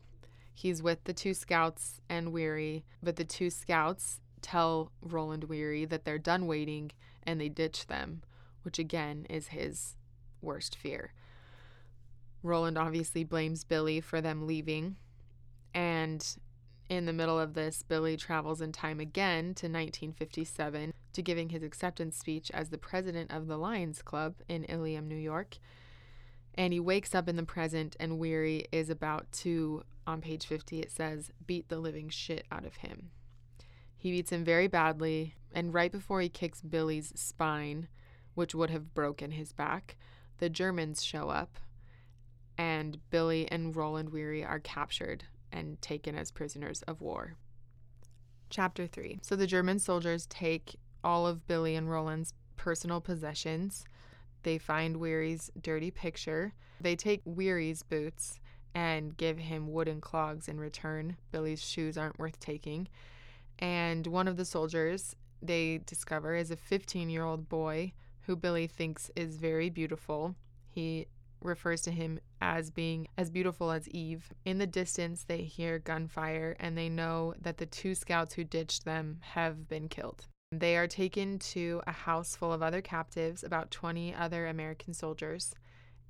He's 0.54 0.82
with 0.82 1.04
the 1.04 1.12
two 1.12 1.34
scouts 1.34 2.00
and 2.08 2.32
Weary, 2.32 2.84
but 3.02 3.16
the 3.16 3.24
two 3.24 3.50
scouts 3.50 4.20
tell 4.40 4.90
Roland 5.02 5.44
Weary 5.44 5.84
that 5.84 6.04
they're 6.04 6.18
done 6.18 6.46
waiting 6.46 6.92
and 7.24 7.40
they 7.40 7.48
ditch 7.48 7.86
them, 7.86 8.22
which 8.62 8.78
again 8.78 9.26
is 9.28 9.48
his 9.48 9.96
worst 10.40 10.76
fear. 10.76 11.12
Roland 12.42 12.78
obviously 12.78 13.24
blames 13.24 13.64
Billy 13.64 14.00
for 14.00 14.20
them 14.20 14.46
leaving. 14.46 14.96
And 15.74 16.26
in 16.88 17.06
the 17.06 17.12
middle 17.12 17.38
of 17.38 17.54
this, 17.54 17.82
Billy 17.82 18.16
travels 18.16 18.60
in 18.60 18.72
time 18.72 19.00
again 19.00 19.54
to 19.54 19.66
1957 19.66 20.92
to 21.12 21.22
giving 21.22 21.48
his 21.48 21.62
acceptance 21.62 22.16
speech 22.16 22.50
as 22.52 22.70
the 22.70 22.78
president 22.78 23.30
of 23.30 23.46
the 23.46 23.56
Lions 23.56 24.02
Club 24.02 24.34
in 24.48 24.64
Ilium, 24.64 25.08
New 25.08 25.16
York. 25.16 25.58
And 26.54 26.72
he 26.72 26.80
wakes 26.80 27.14
up 27.14 27.28
in 27.28 27.36
the 27.36 27.42
present, 27.42 27.96
and 28.00 28.18
Weary 28.18 28.66
is 28.72 28.88
about 28.88 29.30
to, 29.32 29.82
on 30.06 30.20
page 30.20 30.46
50, 30.46 30.80
it 30.80 30.90
says, 30.90 31.30
beat 31.46 31.68
the 31.68 31.78
living 31.78 32.08
shit 32.08 32.46
out 32.50 32.64
of 32.64 32.76
him. 32.76 33.10
He 33.96 34.10
beats 34.10 34.30
him 34.30 34.44
very 34.44 34.66
badly, 34.66 35.34
and 35.52 35.74
right 35.74 35.92
before 35.92 36.20
he 36.20 36.28
kicks 36.28 36.62
Billy's 36.62 37.12
spine, 37.14 37.88
which 38.34 38.54
would 38.54 38.70
have 38.70 38.94
broken 38.94 39.32
his 39.32 39.52
back, 39.52 39.96
the 40.38 40.48
Germans 40.48 41.02
show 41.02 41.28
up, 41.28 41.58
and 42.58 42.98
Billy 43.10 43.50
and 43.50 43.74
Roland 43.74 44.10
Weary 44.10 44.44
are 44.44 44.60
captured 44.60 45.24
and 45.52 45.80
taken 45.80 46.14
as 46.14 46.30
prisoners 46.30 46.82
of 46.82 47.00
war. 47.00 47.34
Chapter 48.50 48.86
3 48.86 49.20
So 49.22 49.36
the 49.36 49.46
German 49.46 49.78
soldiers 49.78 50.26
take 50.26 50.76
all 51.02 51.26
of 51.26 51.46
Billy 51.46 51.76
and 51.76 51.90
Roland's 51.90 52.32
personal 52.56 53.00
possessions. 53.00 53.84
They 54.42 54.58
find 54.58 54.98
Weary's 54.98 55.50
dirty 55.60 55.90
picture. 55.90 56.54
They 56.80 56.96
take 56.96 57.22
Weary's 57.24 57.82
boots 57.82 58.38
and 58.74 59.16
give 59.16 59.38
him 59.38 59.72
wooden 59.72 60.00
clogs 60.00 60.48
in 60.48 60.60
return. 60.60 61.16
Billy's 61.32 61.62
shoes 61.62 61.96
aren't 61.96 62.18
worth 62.18 62.38
taking. 62.38 62.88
And 63.58 64.06
one 64.06 64.28
of 64.28 64.36
the 64.36 64.44
soldiers 64.44 65.16
they 65.42 65.80
discover 65.86 66.34
is 66.34 66.50
a 66.50 66.56
15 66.56 67.08
year 67.08 67.24
old 67.24 67.48
boy 67.48 67.92
who 68.22 68.36
Billy 68.36 68.66
thinks 68.66 69.10
is 69.16 69.36
very 69.36 69.70
beautiful. 69.70 70.34
He 70.68 71.06
refers 71.40 71.82
to 71.82 71.90
him 71.90 72.18
as 72.40 72.70
being 72.70 73.08
as 73.16 73.30
beautiful 73.30 73.70
as 73.70 73.88
Eve. 73.88 74.32
In 74.44 74.58
the 74.58 74.66
distance, 74.66 75.24
they 75.24 75.42
hear 75.42 75.78
gunfire 75.78 76.56
and 76.60 76.76
they 76.76 76.88
know 76.88 77.34
that 77.40 77.58
the 77.58 77.66
two 77.66 77.94
scouts 77.94 78.34
who 78.34 78.44
ditched 78.44 78.84
them 78.84 79.18
have 79.20 79.68
been 79.68 79.88
killed. 79.88 80.26
They 80.52 80.76
are 80.76 80.86
taken 80.86 81.38
to 81.40 81.82
a 81.86 81.92
house 81.92 82.36
full 82.36 82.52
of 82.52 82.62
other 82.62 82.80
captives, 82.80 83.42
about 83.42 83.70
20 83.70 84.14
other 84.14 84.46
American 84.46 84.94
soldiers, 84.94 85.54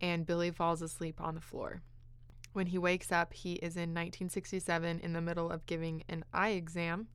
and 0.01 0.27
Billy 0.27 0.51
falls 0.51 0.83
asleep 0.83 1.21
on 1.21 1.35
the 1.35 1.41
floor. 1.41 1.83
When 2.53 2.67
he 2.67 2.79
wakes 2.79 3.13
up, 3.13 3.33
he 3.33 3.55
is 3.55 3.77
in 3.77 3.91
1967 3.95 5.01
in 5.01 5.13
the 5.13 5.21
middle 5.21 5.51
of 5.51 5.67
giving 5.67 6.05
an 6.09 6.25
eye 6.33 6.51
exam. 6.51 7.09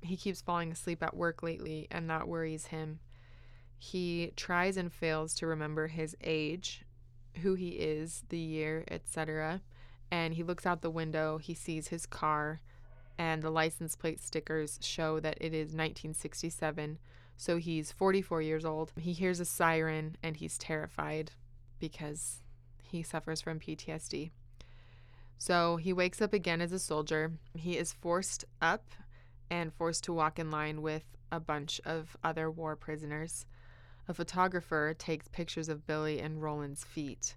He 0.00 0.16
keeps 0.16 0.40
falling 0.40 0.72
asleep 0.72 1.02
at 1.02 1.16
work 1.16 1.42
lately, 1.42 1.86
and 1.90 2.08
that 2.10 2.28
worries 2.28 2.66
him. 2.66 3.00
He 3.78 4.32
tries 4.36 4.76
and 4.76 4.92
fails 4.92 5.34
to 5.34 5.46
remember 5.46 5.88
his 5.88 6.16
age, 6.22 6.84
who 7.40 7.54
he 7.54 7.70
is, 7.70 8.24
the 8.28 8.38
year, 8.38 8.84
etc. 8.88 9.62
And 10.10 10.34
he 10.34 10.42
looks 10.42 10.66
out 10.66 10.82
the 10.82 10.90
window, 10.90 11.38
he 11.38 11.54
sees 11.54 11.88
his 11.88 12.06
car, 12.06 12.60
and 13.18 13.42
the 13.42 13.50
license 13.50 13.96
plate 13.96 14.20
stickers 14.20 14.78
show 14.82 15.20
that 15.20 15.38
it 15.40 15.54
is 15.54 15.68
1967. 15.68 16.98
So 17.36 17.56
he's 17.56 17.92
44 17.92 18.42
years 18.42 18.64
old. 18.64 18.92
He 18.98 19.12
hears 19.12 19.40
a 19.40 19.44
siren 19.44 20.16
and 20.22 20.36
he's 20.36 20.58
terrified 20.58 21.32
because 21.80 22.42
he 22.82 23.02
suffers 23.02 23.40
from 23.40 23.58
PTSD. 23.58 24.30
So 25.38 25.76
he 25.76 25.92
wakes 25.92 26.22
up 26.22 26.32
again 26.32 26.60
as 26.60 26.72
a 26.72 26.78
soldier. 26.78 27.32
He 27.54 27.76
is 27.76 27.92
forced 27.92 28.44
up 28.60 28.84
and 29.50 29.74
forced 29.74 30.04
to 30.04 30.12
walk 30.12 30.38
in 30.38 30.50
line 30.50 30.82
with 30.82 31.04
a 31.32 31.40
bunch 31.40 31.80
of 31.84 32.16
other 32.22 32.50
war 32.50 32.76
prisoners. 32.76 33.44
A 34.12 34.14
photographer 34.14 34.94
takes 34.98 35.26
pictures 35.28 35.70
of 35.70 35.86
Billy 35.86 36.20
and 36.20 36.42
Roland's 36.42 36.84
feet, 36.84 37.34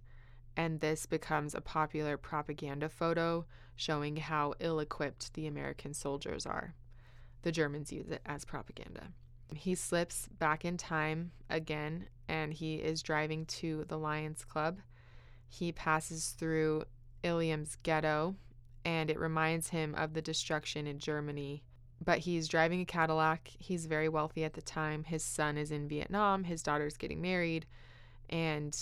and 0.58 0.82
this 0.82 1.06
becomes 1.06 1.56
a 1.56 1.62
popular 1.62 2.18
propaganda 2.18 2.90
photo 2.90 3.46
showing 3.78 4.18
how 4.18 4.56
ill 4.60 4.82
equipped 4.82 5.34
the 5.36 5.48
American 5.48 5.94
soldiers 5.94 6.46
are. 6.46 6.76
The 7.44 7.54
Germans 7.54 7.94
use 7.94 8.10
it 8.10 8.22
as 8.26 8.44
propaganda. 8.44 9.08
He 9.54 9.74
slips 9.74 10.28
back 10.38 10.66
in 10.66 10.76
time 10.76 11.32
again 11.50 12.08
and 12.28 12.54
he 12.54 12.76
is 12.76 13.02
driving 13.02 13.46
to 13.46 13.86
the 13.88 13.98
Lions 13.98 14.44
Club. 14.44 14.80
He 15.48 15.72
passes 15.72 16.32
through 16.32 16.84
Ilium's 17.24 17.78
ghetto 17.84 18.36
and 18.84 19.10
it 19.10 19.18
reminds 19.18 19.70
him 19.70 19.96
of 19.96 20.14
the 20.14 20.22
destruction 20.22 20.88
in 20.88 21.00
Germany 21.00 21.64
but 22.04 22.20
he's 22.20 22.48
driving 22.48 22.82
a 22.82 22.86
Cadillac. 22.86 23.50
He's 23.58 23.86
very 23.86 24.10
wealthy 24.10 24.44
at 24.44 24.54
the 24.54 24.62
time. 24.62 25.04
His 25.04 25.24
son 25.24 25.58
is 25.58 25.72
in 25.72 25.88
Vietnam, 25.88 26.44
his 26.44 26.64
daughter's 26.64 26.98
getting 26.98 27.22
married, 27.22 27.66
and 28.30 28.76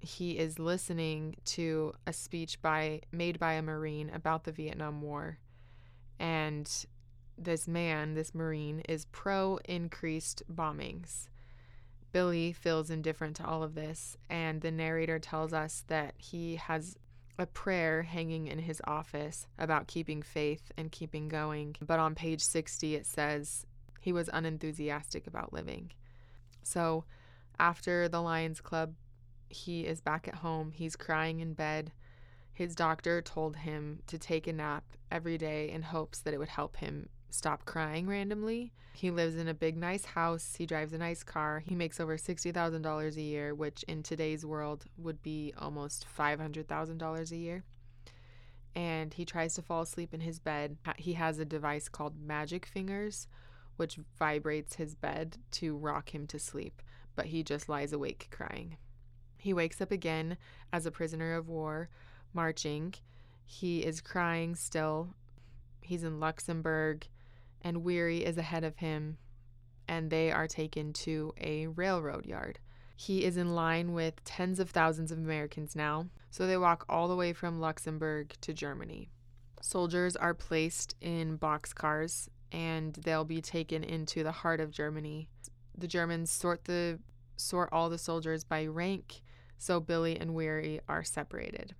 he 0.00 0.38
is 0.38 0.58
listening 0.58 1.36
to 1.44 1.92
a 2.06 2.12
speech 2.12 2.60
by 2.62 3.00
made 3.10 3.38
by 3.38 3.54
a 3.54 3.62
marine 3.62 4.10
about 4.10 4.44
the 4.44 4.52
Vietnam 4.52 5.02
War. 5.02 5.38
And 6.18 6.70
this 7.36 7.68
man, 7.68 8.14
this 8.14 8.34
marine 8.34 8.80
is 8.88 9.06
pro 9.06 9.58
increased 9.64 10.42
bombings. 10.52 11.28
Billy 12.10 12.52
feels 12.52 12.90
indifferent 12.90 13.36
to 13.36 13.46
all 13.46 13.62
of 13.62 13.74
this, 13.74 14.16
and 14.30 14.60
the 14.60 14.70
narrator 14.70 15.18
tells 15.18 15.52
us 15.52 15.84
that 15.88 16.14
he 16.16 16.56
has 16.56 16.96
a 17.38 17.46
prayer 17.46 18.02
hanging 18.02 18.48
in 18.48 18.58
his 18.58 18.82
office 18.84 19.46
about 19.58 19.86
keeping 19.86 20.22
faith 20.22 20.72
and 20.76 20.90
keeping 20.90 21.28
going. 21.28 21.76
But 21.80 22.00
on 22.00 22.14
page 22.14 22.42
60, 22.42 22.96
it 22.96 23.06
says 23.06 23.64
he 24.00 24.12
was 24.12 24.28
unenthusiastic 24.32 25.26
about 25.26 25.52
living. 25.52 25.92
So 26.62 27.04
after 27.58 28.08
the 28.08 28.20
Lions 28.20 28.60
Club, 28.60 28.94
he 29.48 29.86
is 29.86 30.00
back 30.00 30.28
at 30.28 30.36
home. 30.36 30.72
He's 30.72 30.96
crying 30.96 31.40
in 31.40 31.54
bed. 31.54 31.92
His 32.52 32.74
doctor 32.74 33.22
told 33.22 33.56
him 33.56 34.00
to 34.08 34.18
take 34.18 34.46
a 34.46 34.52
nap 34.52 34.84
every 35.10 35.38
day 35.38 35.70
in 35.70 35.82
hopes 35.82 36.18
that 36.20 36.34
it 36.34 36.38
would 36.38 36.48
help 36.48 36.76
him 36.76 37.08
stop 37.30 37.64
crying 37.64 38.06
randomly. 38.06 38.72
He 38.94 39.10
lives 39.10 39.36
in 39.36 39.46
a 39.46 39.54
big, 39.54 39.76
nice 39.76 40.04
house. 40.04 40.56
He 40.56 40.66
drives 40.66 40.92
a 40.92 40.98
nice 40.98 41.22
car. 41.22 41.62
He 41.64 41.74
makes 41.74 42.00
over 42.00 42.16
$60,000 42.16 43.16
a 43.16 43.20
year, 43.20 43.54
which 43.54 43.84
in 43.84 44.02
today's 44.02 44.44
world 44.44 44.84
would 44.96 45.22
be 45.22 45.54
almost 45.56 46.06
$500,000 46.18 47.30
a 47.30 47.36
year. 47.36 47.62
And 48.74 49.14
he 49.14 49.24
tries 49.24 49.54
to 49.54 49.62
fall 49.62 49.82
asleep 49.82 50.12
in 50.12 50.20
his 50.20 50.40
bed. 50.40 50.78
He 50.96 51.12
has 51.12 51.38
a 51.38 51.44
device 51.44 51.88
called 51.88 52.20
Magic 52.20 52.66
Fingers, 52.66 53.28
which 53.76 53.98
vibrates 54.18 54.74
his 54.74 54.96
bed 54.96 55.38
to 55.52 55.76
rock 55.76 56.12
him 56.12 56.26
to 56.26 56.38
sleep, 56.38 56.82
but 57.14 57.26
he 57.26 57.44
just 57.44 57.68
lies 57.68 57.92
awake 57.92 58.28
crying. 58.30 58.76
He 59.36 59.52
wakes 59.52 59.80
up 59.80 59.92
again 59.92 60.36
as 60.72 60.86
a 60.86 60.90
prisoner 60.90 61.36
of 61.36 61.48
war, 61.48 61.88
marching. 62.32 62.94
He 63.44 63.84
is 63.84 64.00
crying 64.00 64.56
still. 64.56 65.14
He's 65.80 66.02
in 66.02 66.18
Luxembourg 66.18 67.06
and 67.62 67.84
Weary 67.84 68.24
is 68.24 68.38
ahead 68.38 68.64
of 68.64 68.76
him, 68.76 69.18
and 69.86 70.10
they 70.10 70.30
are 70.30 70.46
taken 70.46 70.92
to 70.92 71.32
a 71.40 71.66
railroad 71.66 72.26
yard. 72.26 72.58
He 72.96 73.24
is 73.24 73.36
in 73.36 73.54
line 73.54 73.92
with 73.92 74.24
tens 74.24 74.58
of 74.58 74.70
thousands 74.70 75.12
of 75.12 75.18
Americans 75.18 75.76
now, 75.76 76.08
so 76.30 76.46
they 76.46 76.56
walk 76.56 76.84
all 76.88 77.06
the 77.06 77.16
way 77.16 77.32
from 77.32 77.60
Luxembourg 77.60 78.34
to 78.40 78.52
Germany. 78.52 79.08
Soldiers 79.60 80.16
are 80.16 80.34
placed 80.34 80.94
in 81.00 81.38
boxcars 81.38 82.28
and 82.50 82.94
they'll 82.94 83.24
be 83.24 83.40
taken 83.40 83.84
into 83.84 84.22
the 84.22 84.32
heart 84.32 84.60
of 84.60 84.70
Germany. 84.70 85.28
The 85.76 85.88
Germans 85.88 86.30
sort 86.30 86.64
the 86.64 86.98
sort 87.36 87.68
all 87.70 87.88
the 87.88 87.98
soldiers 87.98 88.42
by 88.42 88.66
rank, 88.66 89.22
so 89.58 89.80
Billy 89.80 90.18
and 90.18 90.34
Weary 90.34 90.80
are 90.88 91.04
separated. 91.04 91.74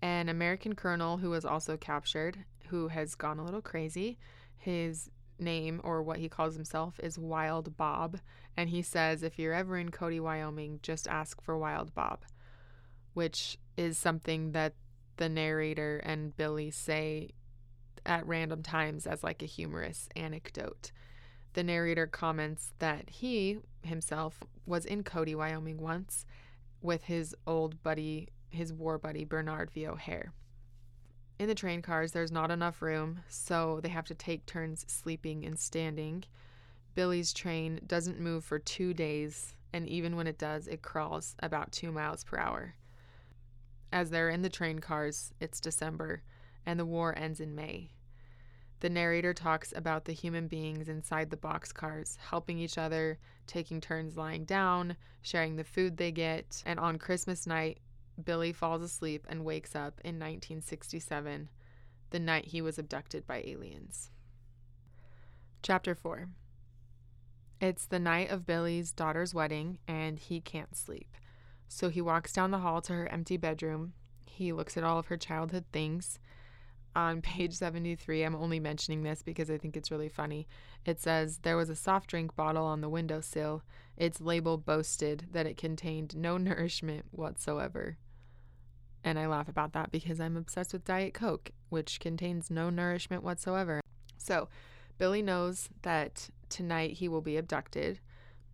An 0.00 0.28
American 0.28 0.74
colonel 0.74 1.18
who 1.18 1.30
was 1.30 1.44
also 1.44 1.76
captured 1.76 2.44
who 2.68 2.88
has 2.88 3.14
gone 3.14 3.38
a 3.38 3.44
little 3.44 3.62
crazy. 3.62 4.18
His 4.56 5.10
name, 5.38 5.80
or 5.84 6.02
what 6.02 6.18
he 6.18 6.28
calls 6.28 6.54
himself, 6.54 6.98
is 7.02 7.18
Wild 7.18 7.76
Bob. 7.76 8.18
And 8.56 8.70
he 8.70 8.82
says, 8.82 9.22
if 9.22 9.38
you're 9.38 9.52
ever 9.52 9.76
in 9.76 9.90
Cody, 9.90 10.20
Wyoming, 10.20 10.80
just 10.82 11.06
ask 11.08 11.42
for 11.42 11.58
Wild 11.58 11.94
Bob, 11.94 12.24
which 13.14 13.58
is 13.76 13.98
something 13.98 14.52
that 14.52 14.74
the 15.16 15.28
narrator 15.28 15.98
and 15.98 16.36
Billy 16.36 16.70
say 16.70 17.30
at 18.04 18.26
random 18.26 18.62
times 18.62 19.06
as 19.06 19.24
like 19.24 19.42
a 19.42 19.46
humorous 19.46 20.08
anecdote. 20.14 20.92
The 21.54 21.64
narrator 21.64 22.06
comments 22.06 22.72
that 22.78 23.08
he 23.08 23.58
himself 23.82 24.40
was 24.66 24.84
in 24.84 25.02
Cody, 25.02 25.34
Wyoming 25.34 25.78
once 25.78 26.24
with 26.82 27.04
his 27.04 27.34
old 27.46 27.82
buddy, 27.82 28.28
his 28.50 28.72
war 28.72 28.98
buddy, 28.98 29.24
Bernard 29.24 29.70
V. 29.70 29.86
O'Hare 29.86 30.32
in 31.38 31.48
the 31.48 31.54
train 31.54 31.82
cars, 31.82 32.12
there's 32.12 32.32
not 32.32 32.50
enough 32.50 32.80
room, 32.80 33.20
so 33.28 33.80
they 33.82 33.90
have 33.90 34.06
to 34.06 34.14
take 34.14 34.46
turns 34.46 34.84
sleeping 34.88 35.44
and 35.44 35.58
standing. 35.58 36.24
Billy's 36.94 37.32
train 37.32 37.80
doesn't 37.86 38.18
move 38.18 38.44
for 38.44 38.58
two 38.58 38.94
days, 38.94 39.54
and 39.72 39.86
even 39.86 40.16
when 40.16 40.26
it 40.26 40.38
does, 40.38 40.66
it 40.66 40.80
crawls 40.80 41.36
about 41.40 41.72
two 41.72 41.92
miles 41.92 42.24
per 42.24 42.38
hour. 42.38 42.74
As 43.92 44.10
they're 44.10 44.30
in 44.30 44.42
the 44.42 44.48
train 44.48 44.78
cars, 44.78 45.32
it's 45.38 45.60
December, 45.60 46.22
and 46.64 46.80
the 46.80 46.86
war 46.86 47.16
ends 47.16 47.38
in 47.38 47.54
May. 47.54 47.90
The 48.80 48.90
narrator 48.90 49.32
talks 49.32 49.72
about 49.74 50.04
the 50.04 50.12
human 50.12 50.48
beings 50.48 50.88
inside 50.88 51.30
the 51.30 51.36
boxcars 51.36 52.16
helping 52.18 52.58
each 52.58 52.78
other, 52.78 53.18
taking 53.46 53.80
turns 53.80 54.16
lying 54.16 54.44
down, 54.44 54.96
sharing 55.22 55.56
the 55.56 55.64
food 55.64 55.96
they 55.96 56.12
get, 56.12 56.62
and 56.66 56.78
on 56.78 56.98
Christmas 56.98 57.46
night, 57.46 57.78
Billy 58.22 58.52
falls 58.52 58.82
asleep 58.82 59.26
and 59.28 59.44
wakes 59.44 59.74
up 59.74 60.00
in 60.02 60.16
1967, 60.16 61.48
the 62.10 62.18
night 62.18 62.46
he 62.46 62.62
was 62.62 62.78
abducted 62.78 63.26
by 63.26 63.42
aliens. 63.44 64.10
Chapter 65.62 65.94
4 65.94 66.28
It's 67.60 67.86
the 67.86 67.98
night 67.98 68.30
of 68.30 68.46
Billy's 68.46 68.92
daughter's 68.92 69.34
wedding, 69.34 69.78
and 69.86 70.18
he 70.18 70.40
can't 70.40 70.76
sleep. 70.76 71.16
So 71.68 71.88
he 71.88 72.00
walks 72.00 72.32
down 72.32 72.52
the 72.52 72.58
hall 72.58 72.80
to 72.82 72.92
her 72.92 73.08
empty 73.08 73.36
bedroom. 73.36 73.92
He 74.26 74.52
looks 74.52 74.76
at 74.76 74.84
all 74.84 74.98
of 74.98 75.06
her 75.06 75.16
childhood 75.16 75.64
things. 75.72 76.18
on 76.94 77.20
page 77.22 77.54
73, 77.54 78.22
I'm 78.22 78.36
only 78.36 78.60
mentioning 78.60 79.02
this 79.02 79.22
because 79.22 79.50
I 79.50 79.58
think 79.58 79.76
it's 79.76 79.90
really 79.90 80.08
funny. 80.08 80.46
It 80.84 81.00
says 81.00 81.38
there 81.38 81.56
was 81.56 81.68
a 81.68 81.76
soft 81.76 82.08
drink 82.08 82.34
bottle 82.36 82.64
on 82.64 82.80
the 82.80 82.88
windowsill. 82.88 83.62
Its 83.96 84.20
label 84.20 84.56
boasted 84.56 85.26
that 85.32 85.46
it 85.46 85.56
contained 85.56 86.16
no 86.16 86.36
nourishment 86.38 87.06
whatsoever. 87.10 87.98
And 89.06 89.20
I 89.20 89.28
laugh 89.28 89.48
about 89.48 89.72
that 89.74 89.92
because 89.92 90.20
I'm 90.20 90.36
obsessed 90.36 90.72
with 90.72 90.84
Diet 90.84 91.14
Coke, 91.14 91.52
which 91.68 92.00
contains 92.00 92.50
no 92.50 92.70
nourishment 92.70 93.22
whatsoever. 93.22 93.80
So, 94.18 94.48
Billy 94.98 95.22
knows 95.22 95.68
that 95.82 96.28
tonight 96.48 96.94
he 96.94 97.08
will 97.08 97.20
be 97.20 97.36
abducted 97.36 98.00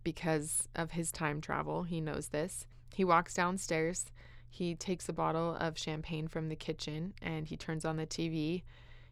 because 0.03 0.69
of 0.75 0.91
his 0.91 1.11
time 1.11 1.41
travel. 1.41 1.83
He 1.83 1.99
knows 1.99 2.27
this. 2.27 2.67
He 2.93 3.03
walks 3.03 3.33
downstairs. 3.33 4.05
He 4.47 4.75
takes 4.75 5.09
a 5.09 5.13
bottle 5.13 5.57
of 5.59 5.79
champagne 5.79 6.27
from 6.27 6.49
the 6.49 6.55
kitchen 6.55 7.15
and 7.19 7.47
he 7.47 7.57
turns 7.57 7.83
on 7.83 7.97
the 7.97 8.05
TV. 8.05 8.61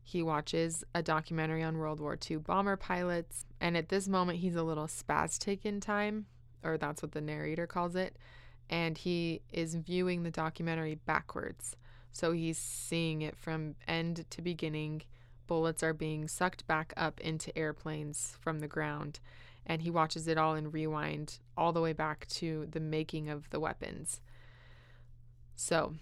He 0.04 0.22
watches 0.22 0.84
a 0.94 1.02
documentary 1.02 1.64
on 1.64 1.80
World 1.80 2.00
War 2.00 2.20
II 2.30 2.38
bomber 2.38 2.78
pilots. 2.78 3.46
And 3.60 3.76
at 3.76 3.90
this 3.90 4.08
moment, 4.08 4.38
he's 4.40 4.56
a 4.56 4.64
little 4.64 4.86
spastic 4.86 5.66
in 5.66 5.80
time, 5.80 6.28
or 6.64 6.78
that's 6.78 7.02
what 7.02 7.14
the 7.14 7.22
narrator 7.22 7.66
calls 7.66 7.96
it. 7.96 8.16
And 8.72 8.98
he 8.98 9.42
is 9.52 9.76
viewing 9.76 10.24
the 10.24 10.32
documentary 10.32 10.96
backwards. 10.96 11.76
So 12.12 12.32
he's 12.32 12.58
seeing 12.58 13.22
it 13.22 13.38
from 13.38 13.76
end 13.88 14.26
to 14.32 14.42
beginning. 14.42 15.04
Bullets 15.46 15.84
are 15.84 15.94
being 15.94 16.28
sucked 16.28 16.66
back 16.66 16.94
up 16.98 17.20
into 17.20 17.56
airplanes 17.58 18.38
from 18.40 18.60
the 18.60 18.68
ground. 18.68 19.20
And 19.68 19.84
he 19.84 19.92
watches 19.92 20.28
it 20.28 20.38
all 20.38 20.56
in 20.56 20.72
rewind, 20.72 21.38
all 21.56 21.72
the 21.72 21.82
way 21.82 21.94
back 21.94 22.28
to 22.30 22.68
the 22.72 22.80
making 22.80 23.30
of 23.30 23.50
the 23.52 23.60
weapons. 23.60 24.22
So 25.56 25.94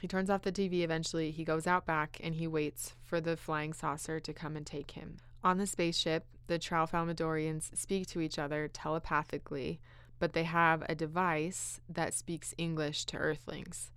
he 0.00 0.06
turns 0.06 0.30
off 0.30 0.42
the 0.42 0.52
TV 0.52 0.82
eventually. 0.82 1.30
He 1.30 1.44
goes 1.44 1.66
out 1.66 1.86
back 1.86 2.20
and 2.22 2.34
he 2.34 2.46
waits 2.46 2.94
for 3.02 3.20
the 3.20 3.36
flying 3.36 3.72
saucer 3.72 4.20
to 4.20 4.32
come 4.32 4.56
and 4.56 4.66
take 4.66 4.92
him. 4.92 5.16
On 5.42 5.58
the 5.58 5.66
spaceship, 5.66 6.26
the 6.46 6.58
Tralfamadorians 6.58 7.76
speak 7.76 8.06
to 8.08 8.20
each 8.20 8.38
other 8.38 8.68
telepathically, 8.68 9.80
but 10.18 10.32
they 10.32 10.44
have 10.44 10.84
a 10.88 10.94
device 10.94 11.80
that 11.88 12.14
speaks 12.14 12.54
English 12.58 13.04
to 13.06 13.16
Earthlings. 13.16 13.90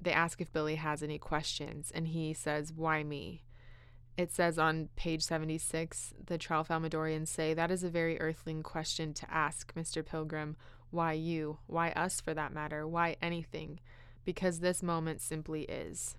They 0.00 0.12
ask 0.12 0.40
if 0.40 0.52
Billy 0.52 0.76
has 0.76 1.02
any 1.02 1.18
questions, 1.18 1.90
and 1.94 2.08
he 2.08 2.32
says, 2.32 2.72
Why 2.72 3.02
me? 3.02 3.44
It 4.16 4.32
says 4.32 4.58
on 4.58 4.88
page 4.96 5.22
76, 5.22 6.14
the 6.26 6.38
Tralfamadorians 6.38 7.28
say, 7.28 7.54
That 7.54 7.70
is 7.70 7.84
a 7.84 7.88
very 7.88 8.20
earthling 8.20 8.62
question 8.62 9.14
to 9.14 9.32
ask, 9.32 9.74
Mr. 9.74 10.04
Pilgrim. 10.04 10.56
Why 10.90 11.12
you? 11.12 11.58
Why 11.66 11.90
us, 11.90 12.20
for 12.20 12.32
that 12.34 12.52
matter? 12.52 12.86
Why 12.86 13.16
anything? 13.20 13.80
because 14.28 14.60
this 14.60 14.82
moment 14.82 15.22
simply 15.22 15.62
is. 15.62 16.14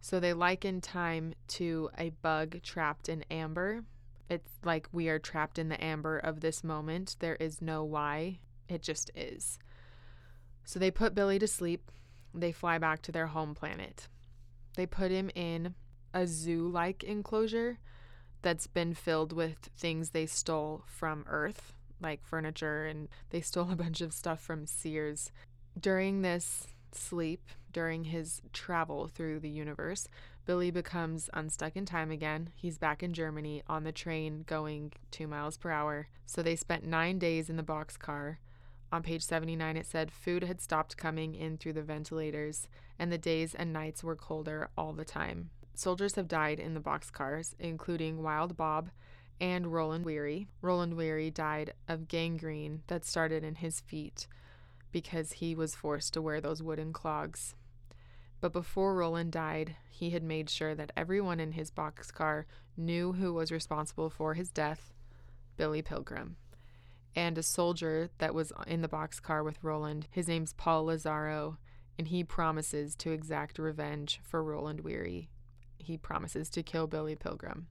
So 0.00 0.18
they 0.18 0.32
liken 0.32 0.80
time 0.80 1.34
to 1.50 1.88
a 1.96 2.10
bug 2.10 2.60
trapped 2.64 3.08
in 3.08 3.24
amber. 3.30 3.84
It's 4.28 4.50
like 4.64 4.88
we 4.92 5.08
are 5.08 5.18
trapped 5.18 5.58
in 5.58 5.68
the 5.68 5.82
amber 5.82 6.18
of 6.18 6.40
this 6.40 6.64
moment. 6.64 7.16
There 7.20 7.36
is 7.36 7.62
no 7.62 7.84
why, 7.84 8.40
it 8.68 8.82
just 8.82 9.10
is. 9.14 9.58
So 10.64 10.78
they 10.78 10.90
put 10.90 11.14
Billy 11.14 11.38
to 11.38 11.46
sleep. 11.46 11.90
They 12.34 12.52
fly 12.52 12.78
back 12.78 13.02
to 13.02 13.12
their 13.12 13.28
home 13.28 13.54
planet. 13.54 14.08
They 14.76 14.86
put 14.86 15.10
him 15.10 15.30
in 15.34 15.74
a 16.12 16.26
zoo 16.26 16.66
like 16.68 17.04
enclosure 17.04 17.78
that's 18.42 18.66
been 18.66 18.94
filled 18.94 19.32
with 19.32 19.70
things 19.76 20.10
they 20.10 20.26
stole 20.26 20.84
from 20.86 21.24
Earth, 21.28 21.74
like 22.00 22.24
furniture, 22.24 22.86
and 22.86 23.08
they 23.30 23.40
stole 23.40 23.70
a 23.72 23.76
bunch 23.76 24.00
of 24.00 24.12
stuff 24.12 24.40
from 24.40 24.66
Sears. 24.66 25.30
During 25.78 26.22
this 26.22 26.68
sleep, 26.92 27.48
during 27.72 28.04
his 28.04 28.42
travel 28.52 29.08
through 29.08 29.40
the 29.40 29.50
universe, 29.50 30.08
Billy 30.46 30.70
becomes 30.70 31.28
unstuck 31.34 31.74
in 31.74 31.84
time 31.84 32.12
again. 32.12 32.50
He's 32.54 32.78
back 32.78 33.02
in 33.02 33.12
Germany 33.12 33.64
on 33.66 33.82
the 33.82 33.90
train 33.90 34.44
going 34.46 34.92
two 35.10 35.26
miles 35.26 35.56
per 35.56 35.72
hour. 35.72 36.06
So 36.24 36.40
they 36.40 36.54
spent 36.54 36.86
nine 36.86 37.18
days 37.18 37.50
in 37.50 37.56
the 37.56 37.64
boxcar. 37.64 38.36
On 38.92 39.02
page 39.02 39.22
79, 39.22 39.76
it 39.76 39.86
said 39.86 40.12
food 40.12 40.44
had 40.44 40.60
stopped 40.60 40.96
coming 40.96 41.34
in 41.34 41.58
through 41.58 41.72
the 41.72 41.82
ventilators, 41.82 42.68
and 42.96 43.10
the 43.10 43.18
days 43.18 43.56
and 43.56 43.72
nights 43.72 44.04
were 44.04 44.14
colder 44.14 44.70
all 44.78 44.92
the 44.92 45.04
time. 45.04 45.50
Soldiers 45.74 46.14
have 46.14 46.28
died 46.28 46.60
in 46.60 46.74
the 46.74 46.80
boxcars, 46.80 47.54
including 47.58 48.22
Wild 48.22 48.56
Bob 48.56 48.90
and 49.40 49.72
Roland 49.72 50.04
Weary. 50.04 50.46
Roland 50.62 50.94
Weary 50.94 51.28
died 51.28 51.74
of 51.88 52.06
gangrene 52.06 52.82
that 52.86 53.04
started 53.04 53.42
in 53.42 53.56
his 53.56 53.80
feet 53.80 54.28
because 54.92 55.32
he 55.32 55.56
was 55.56 55.74
forced 55.74 56.14
to 56.14 56.22
wear 56.22 56.40
those 56.40 56.62
wooden 56.62 56.92
clogs. 56.92 57.56
But 58.40 58.52
before 58.52 58.94
Roland 58.94 59.32
died, 59.32 59.76
he 59.90 60.10
had 60.10 60.22
made 60.22 60.50
sure 60.50 60.74
that 60.74 60.92
everyone 60.96 61.40
in 61.40 61.52
his 61.52 61.70
boxcar 61.70 62.44
knew 62.76 63.12
who 63.12 63.32
was 63.32 63.50
responsible 63.50 64.10
for 64.10 64.34
his 64.34 64.50
death 64.50 64.92
Billy 65.56 65.82
Pilgrim. 65.82 66.36
And 67.14 67.38
a 67.38 67.42
soldier 67.42 68.10
that 68.18 68.34
was 68.34 68.52
in 68.66 68.82
the 68.82 68.88
boxcar 68.88 69.42
with 69.42 69.62
Roland, 69.62 70.06
his 70.10 70.28
name's 70.28 70.52
Paul 70.52 70.86
Lazzaro, 70.86 71.56
and 71.98 72.08
he 72.08 72.22
promises 72.22 72.94
to 72.96 73.10
exact 73.10 73.58
revenge 73.58 74.20
for 74.22 74.42
Roland 74.42 74.80
Weary. 74.80 75.30
He 75.78 75.96
promises 75.96 76.50
to 76.50 76.62
kill 76.62 76.86
Billy 76.86 77.16
Pilgrim. 77.16 77.68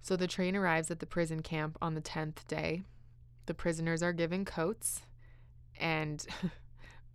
So 0.00 0.16
the 0.16 0.26
train 0.26 0.56
arrives 0.56 0.90
at 0.90 1.00
the 1.00 1.06
prison 1.06 1.42
camp 1.42 1.76
on 1.82 1.94
the 1.94 2.00
10th 2.00 2.46
day. 2.46 2.82
The 3.44 3.52
prisoners 3.52 4.02
are 4.02 4.14
given 4.14 4.46
coats 4.46 5.02
and 5.78 6.26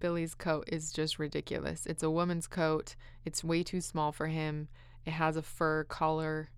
Billy's 0.03 0.35
coat 0.35 0.67
is 0.67 0.91
just 0.91 1.17
ridiculous. 1.17 1.85
It's 1.85 2.03
a 2.03 2.11
woman's 2.11 2.45
coat. 2.45 2.97
It's 3.23 3.41
way 3.41 3.63
too 3.63 3.79
small 3.79 4.11
for 4.11 4.27
him. 4.27 4.67
It 5.05 5.11
has 5.11 5.37
a 5.37 5.41
fur 5.41 5.85
collar, 5.85 6.49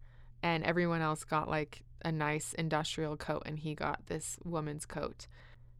and 0.42 0.64
everyone 0.64 1.02
else 1.02 1.24
got 1.24 1.48
like 1.48 1.84
a 2.04 2.12
nice 2.12 2.54
industrial 2.54 3.16
coat, 3.18 3.44
and 3.46 3.60
he 3.60 3.76
got 3.76 4.08
this 4.08 4.40
woman's 4.44 4.88
coat. 4.88 5.28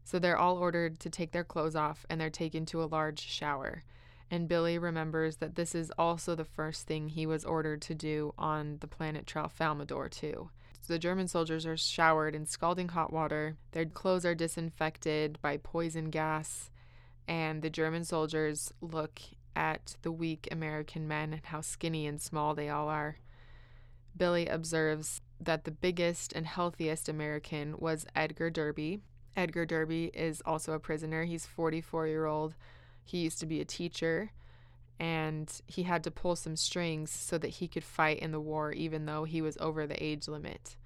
So 0.04 0.20
they're 0.20 0.38
all 0.38 0.58
ordered 0.58 1.00
to 1.00 1.10
take 1.10 1.32
their 1.32 1.42
clothes 1.42 1.74
off 1.74 2.06
and 2.08 2.20
they're 2.20 2.30
taken 2.30 2.66
to 2.66 2.84
a 2.84 2.86
large 2.86 3.18
shower. 3.18 3.82
And 4.30 4.46
Billy 4.46 4.78
remembers 4.78 5.38
that 5.38 5.56
this 5.56 5.74
is 5.74 5.90
also 5.98 6.36
the 6.36 6.44
first 6.44 6.86
thing 6.86 7.08
he 7.08 7.26
was 7.26 7.44
ordered 7.44 7.82
to 7.82 7.96
do 7.96 8.32
on 8.38 8.76
the 8.78 8.86
planet 8.86 9.26
Tralfamadore, 9.26 10.12
too. 10.12 10.50
The 10.86 11.00
German 11.00 11.26
soldiers 11.26 11.66
are 11.66 11.76
showered 11.76 12.36
in 12.36 12.46
scalding 12.46 12.90
hot 12.90 13.12
water. 13.12 13.56
Their 13.72 13.86
clothes 13.86 14.24
are 14.24 14.36
disinfected 14.36 15.40
by 15.42 15.56
poison 15.56 16.10
gas. 16.10 16.70
And 17.28 17.62
the 17.62 17.70
German 17.70 18.04
soldiers 18.04 18.72
look 18.80 19.20
at 19.54 19.96
the 20.02 20.12
weak 20.12 20.48
American 20.50 21.08
men 21.08 21.32
and 21.32 21.44
how 21.44 21.60
skinny 21.60 22.06
and 22.06 22.20
small 22.20 22.54
they 22.54 22.68
all 22.68 22.88
are. 22.88 23.16
Billy 24.16 24.46
observes 24.46 25.20
that 25.40 25.64
the 25.64 25.70
biggest 25.70 26.32
and 26.32 26.46
healthiest 26.46 27.08
American 27.08 27.74
was 27.78 28.06
Edgar 28.14 28.50
Derby. 28.50 29.00
Edgar 29.36 29.66
Derby 29.66 30.06
is 30.14 30.42
also 30.46 30.72
a 30.72 30.78
prisoner. 30.78 31.24
He's 31.24 31.46
44 31.46 32.06
year 32.06 32.26
old. 32.26 32.54
He 33.04 33.18
used 33.18 33.40
to 33.40 33.46
be 33.46 33.60
a 33.60 33.64
teacher 33.64 34.30
and 34.98 35.60
he 35.66 35.82
had 35.82 36.02
to 36.04 36.10
pull 36.10 36.36
some 36.36 36.56
strings 36.56 37.10
so 37.10 37.36
that 37.38 37.48
he 37.48 37.68
could 37.68 37.84
fight 37.84 38.18
in 38.18 38.32
the 38.32 38.40
war, 38.40 38.72
even 38.72 39.04
though 39.04 39.24
he 39.24 39.42
was 39.42 39.58
over 39.60 39.86
the 39.86 40.02
age 40.02 40.26
limit. 40.26 40.76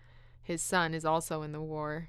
His 0.42 0.62
son 0.62 0.94
is 0.94 1.04
also 1.04 1.42
in 1.42 1.52
the 1.52 1.60
war, 1.60 2.08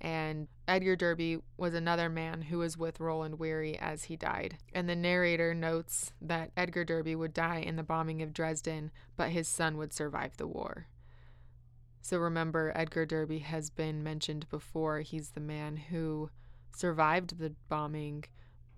and 0.00 0.48
Edgar 0.70 0.94
Derby 0.94 1.38
was 1.56 1.74
another 1.74 2.08
man 2.08 2.42
who 2.42 2.58
was 2.58 2.78
with 2.78 3.00
Roland 3.00 3.40
Weary 3.40 3.76
as 3.76 4.04
he 4.04 4.14
died. 4.16 4.56
And 4.72 4.88
the 4.88 4.94
narrator 4.94 5.52
notes 5.52 6.12
that 6.22 6.52
Edgar 6.56 6.84
Derby 6.84 7.16
would 7.16 7.34
die 7.34 7.58
in 7.58 7.74
the 7.74 7.82
bombing 7.82 8.22
of 8.22 8.32
Dresden, 8.32 8.92
but 9.16 9.30
his 9.30 9.48
son 9.48 9.78
would 9.78 9.92
survive 9.92 10.36
the 10.36 10.46
war. 10.46 10.86
So 12.02 12.18
remember, 12.18 12.70
Edgar 12.76 13.04
Derby 13.04 13.40
has 13.40 13.68
been 13.68 14.04
mentioned 14.04 14.48
before. 14.48 15.00
He's 15.00 15.30
the 15.30 15.40
man 15.40 15.76
who 15.76 16.30
survived 16.72 17.40
the 17.40 17.52
bombing, 17.68 18.26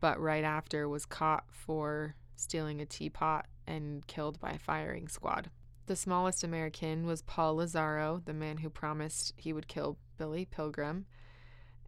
but 0.01 0.19
right 0.19 0.45
after 0.45 0.89
was 0.89 1.05
caught 1.05 1.45
for 1.51 2.17
stealing 2.37 2.81
a 2.81 2.87
teapot 2.87 3.47
and 3.67 4.07
killed 4.07 4.41
by 4.41 4.53
a 4.53 4.59
firing 4.59 5.09
squad. 5.09 5.51
The 5.85 5.97
smallest 5.97 6.43
American 6.43 7.05
was 7.05 7.21
Paul 7.21 7.57
Lazzaro, 7.57 8.25
the 8.25 8.33
man 8.33 8.57
who 8.57 8.71
promised 8.71 9.35
he 9.37 9.53
would 9.53 9.69
kill 9.69 9.99
Billy 10.17 10.47
Pilgrim. 10.47 11.05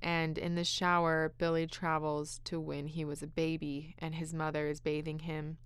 And 0.04 0.36
in 0.36 0.54
the 0.54 0.64
shower, 0.64 1.32
Billy 1.38 1.66
travels 1.66 2.42
to 2.44 2.60
when 2.60 2.88
he 2.88 3.06
was 3.06 3.22
a 3.22 3.26
baby 3.26 3.96
and 3.98 4.14
his 4.14 4.34
mother 4.34 4.68
is 4.68 4.78
bathing 4.78 5.20
him. 5.20 5.56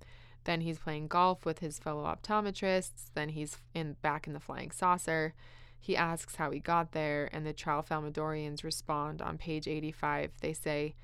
Then 0.45 0.61
he's 0.61 0.78
playing 0.78 1.09
golf 1.09 1.45
with 1.45 1.59
his 1.59 1.80
fellow 1.80 2.05
optometrists. 2.05 3.11
Then 3.14 3.30
he's 3.30 3.59
in 3.74 3.97
back 4.01 4.28
in 4.28 4.34
the 4.34 4.41
flying 4.41 4.70
saucer. 4.70 5.34
He 5.80 5.97
asks 5.97 6.36
how 6.36 6.53
he 6.53 6.61
got 6.61 6.93
there, 6.93 7.28
and 7.32 7.45
the 7.45 7.53
Tralfamadorians 7.53 8.62
respond 8.62 9.20
on 9.20 9.39
page 9.39 9.66
85. 9.66 10.30
They 10.41 10.53
say, 10.53 10.95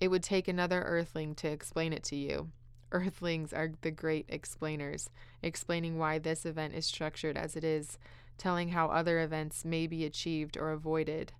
It 0.00 0.08
would 0.08 0.22
take 0.22 0.48
another 0.48 0.82
earthling 0.82 1.34
to 1.36 1.48
explain 1.48 1.92
it 1.92 2.04
to 2.04 2.16
you. 2.16 2.48
Earthlings 2.90 3.52
are 3.52 3.70
the 3.82 3.90
great 3.90 4.24
explainers, 4.30 5.10
explaining 5.42 5.98
why 5.98 6.18
this 6.18 6.46
event 6.46 6.74
is 6.74 6.86
structured 6.86 7.36
as 7.36 7.54
it 7.54 7.64
is, 7.64 7.98
telling 8.38 8.70
how 8.70 8.86
other 8.88 9.20
events 9.20 9.62
may 9.62 9.86
be 9.86 10.06
achieved 10.06 10.56
or 10.56 10.72
avoided. 10.72 11.32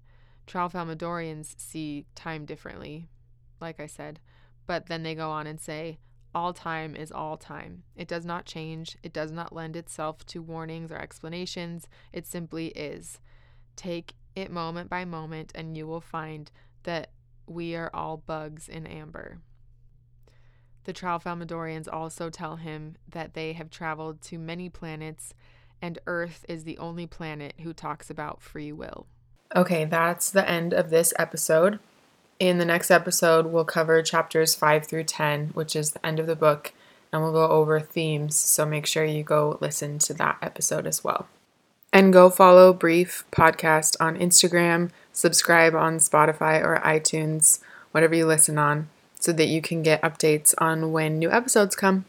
Tralfamadorians 0.48 1.54
see 1.58 2.06
time 2.14 2.44
differently, 2.44 3.06
like 3.60 3.78
I 3.78 3.86
said, 3.86 4.18
but 4.66 4.86
then 4.86 5.02
they 5.02 5.14
go 5.14 5.30
on 5.30 5.46
and 5.46 5.60
say, 5.60 5.98
all 6.34 6.52
time 6.52 6.96
is 6.96 7.12
all 7.12 7.36
time. 7.36 7.84
It 7.96 8.08
does 8.08 8.24
not 8.24 8.46
change, 8.46 8.96
it 9.02 9.12
does 9.12 9.30
not 9.30 9.54
lend 9.54 9.76
itself 9.76 10.24
to 10.26 10.42
warnings 10.42 10.90
or 10.90 10.96
explanations. 10.96 11.88
It 12.12 12.26
simply 12.26 12.68
is. 12.68 13.20
Take 13.76 14.14
it 14.34 14.50
moment 14.50 14.90
by 14.90 15.04
moment, 15.04 15.52
and 15.54 15.76
you 15.76 15.86
will 15.86 16.00
find 16.00 16.50
that 16.84 17.10
we 17.46 17.74
are 17.74 17.90
all 17.94 18.16
bugs 18.18 18.68
in 18.68 18.86
amber. 18.86 19.38
The 20.84 20.92
Tralfamadorians 20.92 21.88
also 21.92 22.30
tell 22.30 22.56
him 22.56 22.96
that 23.08 23.34
they 23.34 23.52
have 23.52 23.70
traveled 23.70 24.22
to 24.22 24.38
many 24.38 24.68
planets, 24.68 25.34
and 25.82 25.98
Earth 26.06 26.44
is 26.48 26.64
the 26.64 26.78
only 26.78 27.06
planet 27.06 27.54
who 27.60 27.72
talks 27.72 28.10
about 28.10 28.40
free 28.40 28.72
will. 28.72 29.06
Okay, 29.56 29.84
that's 29.84 30.30
the 30.30 30.48
end 30.48 30.74
of 30.74 30.90
this 30.90 31.14
episode. 31.18 31.78
In 32.38 32.58
the 32.58 32.64
next 32.64 32.90
episode, 32.90 33.46
we'll 33.46 33.64
cover 33.64 34.02
chapters 34.02 34.54
5 34.54 34.86
through 34.86 35.04
10, 35.04 35.48
which 35.54 35.74
is 35.74 35.92
the 35.92 36.06
end 36.06 36.20
of 36.20 36.26
the 36.26 36.36
book, 36.36 36.72
and 37.12 37.22
we'll 37.22 37.32
go 37.32 37.48
over 37.48 37.80
themes. 37.80 38.36
So 38.36 38.66
make 38.66 38.86
sure 38.86 39.04
you 39.04 39.22
go 39.22 39.58
listen 39.60 39.98
to 40.00 40.14
that 40.14 40.38
episode 40.42 40.86
as 40.86 41.02
well. 41.02 41.26
And 41.92 42.12
go 42.12 42.28
follow 42.28 42.72
Brief 42.74 43.24
Podcast 43.32 43.96
on 43.98 44.18
Instagram, 44.18 44.90
subscribe 45.12 45.74
on 45.74 45.96
Spotify 45.96 46.62
or 46.62 46.80
iTunes, 46.84 47.60
whatever 47.92 48.14
you 48.14 48.26
listen 48.26 48.58
on, 48.58 48.90
so 49.18 49.32
that 49.32 49.48
you 49.48 49.62
can 49.62 49.82
get 49.82 50.02
updates 50.02 50.54
on 50.58 50.92
when 50.92 51.18
new 51.18 51.30
episodes 51.30 51.74
come. 51.74 52.04